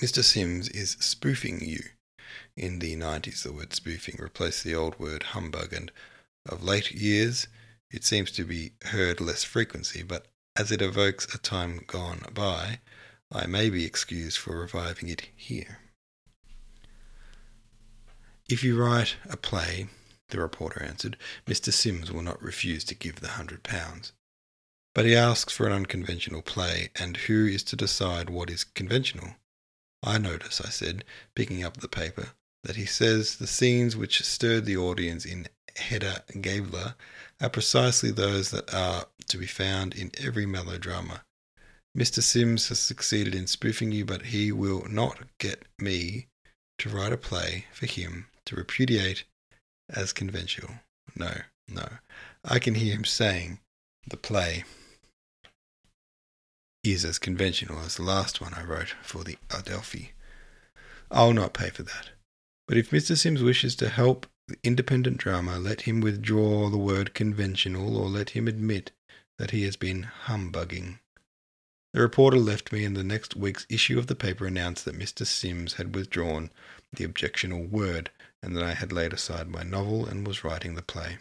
Mr. 0.00 0.22
Sims 0.22 0.68
is 0.68 0.96
spoofing 1.00 1.60
you. 1.64 1.80
In 2.56 2.78
the 2.78 2.94
90s, 2.96 3.42
the 3.42 3.52
word 3.52 3.74
spoofing 3.74 4.16
replaced 4.18 4.64
the 4.64 4.74
old 4.74 4.98
word 4.98 5.22
humbug, 5.22 5.72
and 5.72 5.90
of 6.46 6.62
late 6.62 6.90
years, 6.90 7.48
it 7.90 8.04
seems 8.04 8.30
to 8.32 8.44
be 8.44 8.72
heard 8.86 9.20
less 9.20 9.44
frequency, 9.44 10.02
but 10.02 10.26
as 10.56 10.72
it 10.72 10.82
evokes 10.82 11.32
a 11.34 11.38
time 11.38 11.84
gone 11.86 12.22
by, 12.32 12.80
I 13.30 13.46
may 13.46 13.70
be 13.70 13.84
excused 13.84 14.38
for 14.38 14.58
reviving 14.58 15.08
it 15.08 15.28
here. 15.36 15.78
If 18.48 18.64
you 18.64 18.82
write 18.82 19.16
a 19.28 19.36
play 19.36 19.88
the 20.28 20.40
reporter 20.40 20.82
answered. 20.82 21.16
Mr. 21.46 21.72
Sims 21.72 22.12
will 22.12 22.22
not 22.22 22.42
refuse 22.42 22.84
to 22.84 22.94
give 22.94 23.20
the 23.20 23.28
hundred 23.28 23.62
pounds. 23.62 24.12
But 24.94 25.06
he 25.06 25.16
asks 25.16 25.52
for 25.52 25.66
an 25.66 25.72
unconventional 25.72 26.42
play, 26.42 26.90
and 26.96 27.16
who 27.16 27.46
is 27.46 27.62
to 27.64 27.76
decide 27.76 28.30
what 28.30 28.50
is 28.50 28.64
conventional? 28.64 29.36
I 30.02 30.18
notice, 30.18 30.60
I 30.60 30.70
said, 30.70 31.04
picking 31.34 31.64
up 31.64 31.78
the 31.78 31.88
paper, 31.88 32.30
that 32.64 32.76
he 32.76 32.86
says 32.86 33.36
the 33.36 33.46
scenes 33.46 33.96
which 33.96 34.24
stirred 34.24 34.64
the 34.64 34.76
audience 34.76 35.24
in 35.24 35.48
Hedda 35.76 36.24
Gabler 36.40 36.94
are 37.40 37.48
precisely 37.50 38.10
those 38.10 38.50
that 38.50 38.72
are 38.72 39.06
to 39.28 39.38
be 39.38 39.46
found 39.46 39.94
in 39.94 40.10
every 40.18 40.46
melodrama. 40.46 41.22
Mr. 41.96 42.22
Sims 42.22 42.68
has 42.68 42.78
succeeded 42.78 43.34
in 43.34 43.46
spoofing 43.46 43.92
you, 43.92 44.04
but 44.04 44.26
he 44.26 44.52
will 44.52 44.86
not 44.88 45.20
get 45.38 45.64
me 45.78 46.28
to 46.78 46.88
write 46.88 47.12
a 47.12 47.16
play 47.16 47.66
for 47.72 47.86
him 47.86 48.26
to 48.44 48.56
repudiate 48.56 49.24
as 49.88 50.12
conventional. 50.12 50.74
No, 51.16 51.32
no. 51.66 51.88
I 52.44 52.58
can 52.58 52.74
hear 52.74 52.94
him 52.94 53.04
saying 53.04 53.60
the 54.06 54.16
play 54.16 54.64
is 56.92 57.04
as 57.04 57.18
conventional 57.18 57.80
as 57.80 57.96
the 57.96 58.02
last 58.02 58.40
one 58.40 58.54
I 58.54 58.64
wrote 58.64 58.94
for 59.02 59.24
the 59.24 59.38
Adelphi. 59.50 60.12
I'll 61.10 61.32
not 61.32 61.54
pay 61.54 61.70
for 61.70 61.82
that. 61.82 62.10
But 62.66 62.76
if 62.76 62.90
Mr. 62.90 63.16
Sims 63.16 63.42
wishes 63.42 63.74
to 63.76 63.88
help 63.88 64.26
the 64.46 64.58
independent 64.62 65.18
drama, 65.18 65.58
let 65.58 65.82
him 65.82 66.00
withdraw 66.00 66.68
the 66.68 66.78
word 66.78 67.14
conventional 67.14 67.96
or 67.96 68.08
let 68.08 68.30
him 68.30 68.46
admit 68.46 68.92
that 69.38 69.52
he 69.52 69.62
has 69.62 69.76
been 69.76 70.02
humbugging. 70.02 70.98
The 71.94 72.02
reporter 72.02 72.36
left 72.36 72.70
me, 72.70 72.84
and 72.84 72.96
the 72.96 73.04
next 73.04 73.34
week's 73.34 73.66
issue 73.70 73.98
of 73.98 74.06
the 74.06 74.14
paper 74.14 74.46
announced 74.46 74.84
that 74.84 74.98
Mr. 74.98 75.26
Sims 75.26 75.74
had 75.74 75.94
withdrawn 75.94 76.50
the 76.92 77.04
objectionable 77.04 77.64
word, 77.64 78.10
and 78.42 78.54
that 78.54 78.62
I 78.62 78.74
had 78.74 78.92
laid 78.92 79.12
aside 79.12 79.48
my 79.48 79.62
novel 79.62 80.06
and 80.06 80.26
was 80.26 80.44
writing 80.44 80.74
the 80.74 80.82
play. 80.82 81.18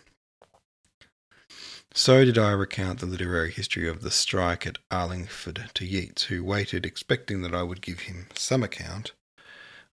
So 1.97 2.23
did 2.23 2.37
I 2.37 2.51
recount 2.51 2.99
the 2.99 3.07
literary 3.07 3.51
history 3.51 3.89
of 3.89 4.01
the 4.03 4.11
strike 4.11 4.67
at 4.67 4.77
Arlingford 4.91 5.71
to 5.73 5.83
Yeats, 5.83 6.25
who 6.25 6.43
waited 6.43 6.85
expecting 6.85 7.41
that 7.41 7.55
I 7.55 7.63
would 7.63 7.81
give 7.81 8.01
him 8.01 8.27
some 8.35 8.61
account 8.61 9.13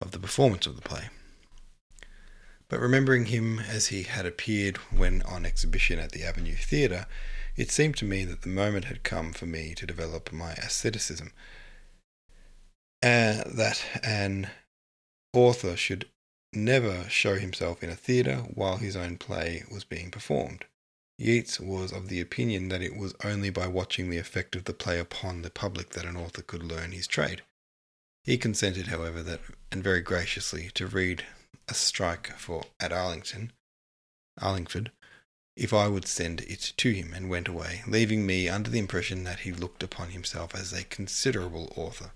of 0.02 0.12
the 0.12 0.20
performance 0.20 0.68
of 0.68 0.76
the 0.76 0.82
play. 0.82 1.08
But 2.68 2.82
remembering 2.82 3.28
him 3.28 3.58
as 3.58 3.88
he 3.88 4.04
had 4.04 4.26
appeared 4.26 4.76
when 4.92 5.22
on 5.22 5.46
exhibition 5.46 5.98
at 5.98 6.12
the 6.12 6.26
Avenue 6.26 6.58
Theatre, 6.58 7.06
it 7.56 7.72
seemed 7.72 7.96
to 7.98 8.06
me 8.06 8.26
that 8.26 8.42
the 8.42 8.50
moment 8.50 8.86
had 8.86 9.04
come 9.04 9.32
for 9.32 9.46
me 9.46 9.74
to 9.74 9.88
develop 9.88 10.30
my 10.34 10.52
asceticism, 10.56 11.32
uh, 13.02 13.46
that 13.46 13.82
an 14.04 14.50
author 15.32 15.78
should 15.78 16.10
never 16.52 17.08
show 17.08 17.36
himself 17.36 17.82
in 17.82 17.90
a 17.90 17.96
theatre 17.96 18.40
while 18.54 18.76
his 18.76 18.98
own 18.98 19.18
play 19.18 19.64
was 19.72 19.86
being 19.86 20.12
performed. 20.12 20.66
Yeats 21.18 21.60
was 21.60 21.92
of 21.92 22.10
the 22.10 22.20
opinion 22.20 22.70
that 22.70 22.82
it 22.82 22.96
was 22.96 23.14
only 23.24 23.50
by 23.50 23.68
watching 23.68 24.10
the 24.10 24.18
effect 24.18 24.56
of 24.56 24.66
the 24.66 24.74
play 24.74 25.00
upon 25.00 25.42
the 25.42 25.50
public 25.50 25.92
that 25.92 26.06
an 26.06 26.18
author 26.18 26.42
could 26.42 26.64
learn 26.64 26.92
his 26.92 27.08
trade. 27.08 27.44
He 28.24 28.38
consented, 28.38 28.88
however, 28.88 29.22
that 29.24 29.42
and 29.72 29.84
very 29.84 30.02
graciously 30.02 30.72
to 30.76 30.88
read 30.88 31.26
a 31.68 31.74
strike 31.74 32.38
for 32.38 32.66
at 32.80 32.92
Arlington, 32.92 33.52
Arlingford, 34.40 34.92
if 35.56 35.74
I 35.74 35.88
would 35.88 36.08
send 36.08 36.42
it 36.42 36.74
to 36.78 36.92
him, 36.92 37.14
and 37.14 37.30
went 37.30 37.48
away, 37.48 37.84
leaving 37.86 38.26
me 38.26 38.50
under 38.50 38.70
the 38.70 38.80
impression 38.80 39.24
that 39.24 39.42
he 39.42 39.52
looked 39.52 39.84
upon 39.84 40.10
himself 40.10 40.56
as 40.56 40.74
a 40.74 40.84
considerable 40.84 41.72
author 41.76 42.12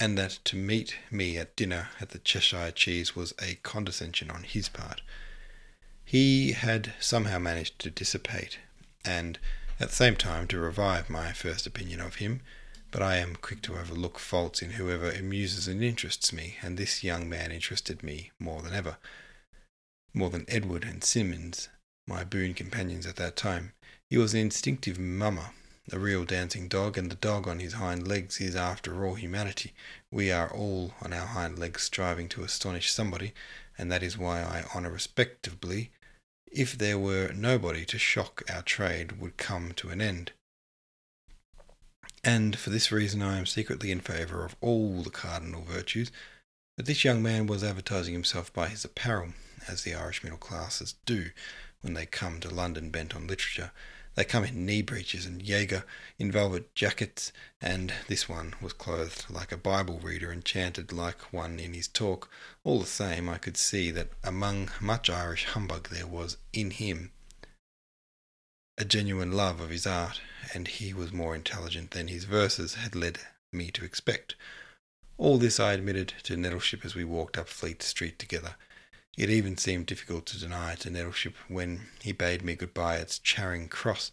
and 0.00 0.16
that 0.16 0.38
to 0.44 0.56
meet 0.56 0.96
me 1.10 1.36
at 1.36 1.54
dinner 1.54 1.90
at 2.00 2.08
the 2.08 2.18
Cheshire 2.18 2.70
Cheese 2.70 3.14
was 3.14 3.34
a 3.40 3.56
condescension 3.56 4.30
on 4.30 4.44
his 4.44 4.70
part. 4.70 5.02
He 6.10 6.54
had 6.54 6.94
somehow 6.98 7.38
managed 7.38 7.78
to 7.78 7.88
dissipate, 7.88 8.58
and 9.04 9.38
at 9.78 9.90
the 9.90 9.94
same 9.94 10.16
time 10.16 10.48
to 10.48 10.58
revive 10.58 11.08
my 11.08 11.32
first 11.32 11.68
opinion 11.68 12.00
of 12.00 12.16
him, 12.16 12.40
but 12.90 13.00
I 13.00 13.18
am 13.18 13.36
quick 13.36 13.62
to 13.62 13.78
overlook 13.78 14.18
faults 14.18 14.60
in 14.60 14.72
whoever 14.72 15.08
amuses 15.12 15.68
and 15.68 15.84
interests 15.84 16.32
me, 16.32 16.56
and 16.62 16.76
this 16.76 17.04
young 17.04 17.28
man 17.28 17.52
interested 17.52 18.02
me 18.02 18.32
more 18.40 18.60
than 18.60 18.74
ever, 18.74 18.96
more 20.12 20.30
than 20.30 20.46
Edward 20.48 20.82
and 20.82 21.04
Symons, 21.04 21.68
my 22.08 22.24
boon 22.24 22.54
companions 22.54 23.06
at 23.06 23.14
that 23.14 23.36
time. 23.36 23.72
He 24.08 24.18
was 24.18 24.34
an 24.34 24.40
instinctive 24.40 24.98
mummer, 24.98 25.50
a 25.92 25.98
real 26.00 26.24
dancing 26.24 26.66
dog, 26.66 26.98
and 26.98 27.08
the 27.08 27.14
dog 27.14 27.46
on 27.46 27.60
his 27.60 27.74
hind 27.74 28.08
legs 28.08 28.40
is, 28.40 28.56
after 28.56 29.06
all, 29.06 29.14
humanity. 29.14 29.74
We 30.10 30.32
are 30.32 30.52
all 30.52 30.92
on 31.00 31.12
our 31.12 31.26
hind 31.26 31.56
legs 31.56 31.84
striving 31.84 32.28
to 32.30 32.42
astonish 32.42 32.90
somebody, 32.90 33.32
and 33.78 33.92
that 33.92 34.02
is 34.02 34.18
why 34.18 34.40
I 34.40 34.64
honour 34.74 34.90
respectably 34.90 35.92
if 36.50 36.76
there 36.76 36.98
were 36.98 37.32
nobody 37.34 37.84
to 37.84 37.98
shock 37.98 38.42
our 38.52 38.62
trade 38.62 39.20
would 39.20 39.36
come 39.36 39.72
to 39.72 39.90
an 39.90 40.00
end. 40.00 40.32
And 42.22 42.58
for 42.58 42.70
this 42.70 42.92
reason 42.92 43.22
I 43.22 43.38
am 43.38 43.46
secretly 43.46 43.90
in 43.90 44.00
favour 44.00 44.44
of 44.44 44.56
all 44.60 45.02
the 45.02 45.10
cardinal 45.10 45.62
virtues, 45.62 46.10
but 46.76 46.86
this 46.86 47.04
young 47.04 47.22
man 47.22 47.46
was 47.46 47.64
advertising 47.64 48.14
himself 48.14 48.52
by 48.52 48.68
his 48.68 48.84
apparel, 48.84 49.32
as 49.68 49.82
the 49.82 49.94
Irish 49.94 50.22
middle 50.22 50.38
classes 50.38 50.94
do 51.06 51.30
when 51.80 51.94
they 51.94 52.06
come 52.06 52.40
to 52.40 52.50
London 52.50 52.90
bent 52.90 53.14
on 53.14 53.26
literature, 53.26 53.72
they 54.14 54.24
come 54.24 54.44
in 54.44 54.66
knee 54.66 54.82
breeches 54.82 55.26
and 55.26 55.42
Jaeger 55.42 55.84
in 56.18 56.32
velvet 56.32 56.74
jackets, 56.74 57.32
and 57.60 57.92
this 58.08 58.28
one 58.28 58.54
was 58.60 58.72
clothed 58.72 59.26
like 59.30 59.52
a 59.52 59.56
Bible 59.56 59.98
reader 60.00 60.30
and 60.30 60.44
chanted 60.44 60.92
like 60.92 61.32
one 61.32 61.58
in 61.58 61.74
his 61.74 61.88
talk. 61.88 62.30
All 62.64 62.80
the 62.80 62.86
same, 62.86 63.28
I 63.28 63.38
could 63.38 63.56
see 63.56 63.90
that 63.90 64.10
among 64.24 64.70
much 64.80 65.08
Irish 65.08 65.44
humbug 65.44 65.88
there 65.88 66.06
was 66.06 66.36
in 66.52 66.70
him 66.70 67.12
a 68.80 68.84
genuine 68.84 69.32
love 69.32 69.60
of 69.60 69.68
his 69.68 69.86
art, 69.86 70.22
and 70.54 70.66
he 70.66 70.94
was 70.94 71.12
more 71.12 71.34
intelligent 71.34 71.90
than 71.90 72.08
his 72.08 72.24
verses 72.24 72.76
had 72.76 72.94
led 72.94 73.18
me 73.52 73.70
to 73.70 73.84
expect. 73.84 74.34
All 75.18 75.36
this 75.36 75.60
I 75.60 75.74
admitted 75.74 76.14
to 76.22 76.34
Nettleship 76.34 76.82
as 76.82 76.94
we 76.94 77.04
walked 77.04 77.36
up 77.36 77.46
Fleet 77.46 77.82
Street 77.82 78.18
together. 78.18 78.56
It 79.16 79.28
even 79.28 79.56
seemed 79.56 79.86
difficult 79.86 80.26
to 80.26 80.38
deny 80.38 80.76
to 80.76 80.90
Nettleship 80.90 81.34
when 81.48 81.88
he 82.00 82.12
bade 82.12 82.42
me 82.42 82.54
good-bye 82.54 82.98
at 82.98 83.20
Charing 83.22 83.68
Cross 83.68 84.12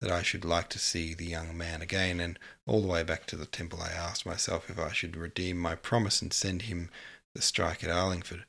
that 0.00 0.12
I 0.12 0.22
should 0.22 0.44
like 0.44 0.68
to 0.70 0.78
see 0.78 1.14
the 1.14 1.26
young 1.26 1.56
man 1.56 1.82
again, 1.82 2.20
and 2.20 2.38
all 2.66 2.80
the 2.80 2.88
way 2.88 3.02
back 3.02 3.26
to 3.26 3.36
the 3.36 3.46
temple 3.46 3.80
I 3.80 3.90
asked 3.90 4.26
myself 4.26 4.70
if 4.70 4.78
I 4.78 4.92
should 4.92 5.16
redeem 5.16 5.58
my 5.58 5.74
promise 5.74 6.22
and 6.22 6.32
send 6.32 6.62
him 6.62 6.90
the 7.34 7.42
strike 7.42 7.82
at 7.82 7.90
Arlingford. 7.90 8.44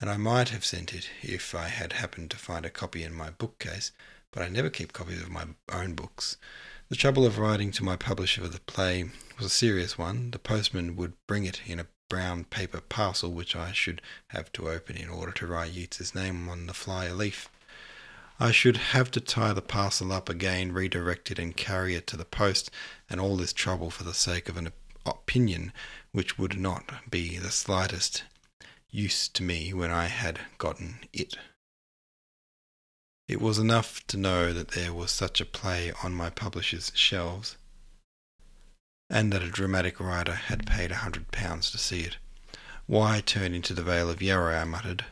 And 0.00 0.08
I 0.10 0.16
might 0.16 0.48
have 0.50 0.64
sent 0.64 0.94
it 0.94 1.10
if 1.22 1.54
I 1.54 1.68
had 1.68 1.94
happened 1.94 2.30
to 2.30 2.36
find 2.36 2.64
a 2.64 2.70
copy 2.70 3.02
in 3.02 3.12
my 3.14 3.30
bookcase, 3.30 3.92
but 4.30 4.42
I 4.42 4.48
never 4.48 4.70
keep 4.70 4.92
copies 4.92 5.22
of 5.22 5.30
my 5.30 5.46
own 5.70 5.94
books. 5.94 6.36
The 6.88 6.96
trouble 6.96 7.26
of 7.26 7.38
writing 7.38 7.70
to 7.72 7.84
my 7.84 7.96
publisher 7.96 8.42
for 8.42 8.48
the 8.48 8.60
play 8.60 9.10
was 9.36 9.46
a 9.46 9.50
serious 9.50 9.98
one. 9.98 10.30
The 10.30 10.38
postman 10.38 10.96
would 10.96 11.14
bring 11.26 11.44
it 11.44 11.60
in 11.66 11.80
a 11.80 11.86
brown 12.08 12.44
paper 12.44 12.80
parcel 12.80 13.32
which 13.32 13.54
I 13.54 13.72
should 13.72 14.00
have 14.28 14.50
to 14.52 14.68
open 14.68 14.96
in 14.96 15.08
order 15.08 15.32
to 15.32 15.46
write 15.46 15.72
Yeats's 15.72 16.14
name 16.14 16.48
on 16.48 16.66
the 16.66 16.74
fly 16.74 17.10
leaf. 17.10 17.48
I 18.40 18.52
should 18.52 18.76
have 18.76 19.10
to 19.12 19.20
tie 19.20 19.52
the 19.52 19.62
parcel 19.62 20.12
up 20.12 20.28
again, 20.28 20.72
redirect 20.72 21.30
it, 21.30 21.38
and 21.38 21.56
carry 21.56 21.94
it 21.94 22.06
to 22.08 22.16
the 22.16 22.24
post, 22.24 22.70
and 23.10 23.20
all 23.20 23.36
this 23.36 23.52
trouble 23.52 23.90
for 23.90 24.04
the 24.04 24.14
sake 24.14 24.48
of 24.48 24.56
an 24.56 24.72
opinion 25.04 25.72
which 26.12 26.38
would 26.38 26.58
not 26.58 27.10
be 27.10 27.36
the 27.36 27.50
slightest 27.50 28.22
use 28.90 29.28
to 29.28 29.42
me 29.42 29.74
when 29.74 29.90
I 29.90 30.06
had 30.06 30.40
gotten 30.56 31.00
it. 31.12 31.36
It 33.26 33.40
was 33.42 33.58
enough 33.58 34.06
to 34.06 34.16
know 34.16 34.52
that 34.52 34.68
there 34.68 34.94
was 34.94 35.10
such 35.10 35.40
a 35.40 35.44
play 35.44 35.92
on 36.02 36.14
my 36.14 36.30
publisher's 36.30 36.92
shelves, 36.94 37.56
and 39.10 39.32
that 39.32 39.42
a 39.42 39.48
dramatic 39.48 40.00
writer 40.00 40.34
had 40.34 40.66
paid 40.66 40.90
a 40.90 40.96
hundred 40.96 41.30
pounds 41.32 41.70
to 41.70 41.78
see 41.78 42.00
it. 42.00 42.16
Why 42.86 43.20
turn 43.20 43.54
into 43.54 43.74
the 43.74 43.82
Vale 43.82 44.10
of 44.10 44.22
Yarrow? 44.22 44.54
I 44.54 44.64
muttered, 44.64 45.04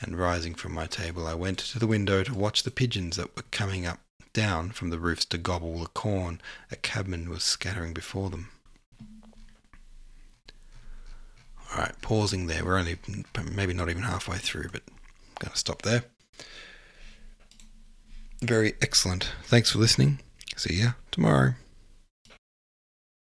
and 0.00 0.18
rising 0.18 0.54
from 0.54 0.72
my 0.72 0.86
table, 0.86 1.26
I 1.26 1.34
went 1.34 1.58
to 1.58 1.78
the 1.78 1.86
window 1.86 2.22
to 2.22 2.34
watch 2.34 2.62
the 2.62 2.70
pigeons 2.70 3.16
that 3.16 3.36
were 3.36 3.44
coming 3.50 3.86
up 3.86 4.00
down 4.32 4.70
from 4.70 4.90
the 4.90 4.98
roofs 4.98 5.24
to 5.26 5.38
gobble 5.38 5.80
the 5.80 5.86
corn 5.88 6.40
a 6.70 6.76
cabman 6.76 7.28
was 7.28 7.42
scattering 7.42 7.92
before 7.92 8.30
them. 8.30 8.48
All 11.72 11.78
right, 11.78 11.94
pausing 12.02 12.46
there. 12.46 12.64
We're 12.64 12.78
only 12.78 12.98
maybe 13.52 13.72
not 13.72 13.88
even 13.88 14.02
halfway 14.02 14.38
through, 14.38 14.70
but 14.72 14.82
I'm 14.88 14.96
going 15.38 15.52
to 15.52 15.58
stop 15.58 15.82
there. 15.82 16.04
Very 18.42 18.74
excellent. 18.80 19.30
Thanks 19.44 19.70
for 19.70 19.78
listening. 19.78 20.20
See 20.56 20.74
ya 20.80 20.92
tomorrow. 21.10 21.54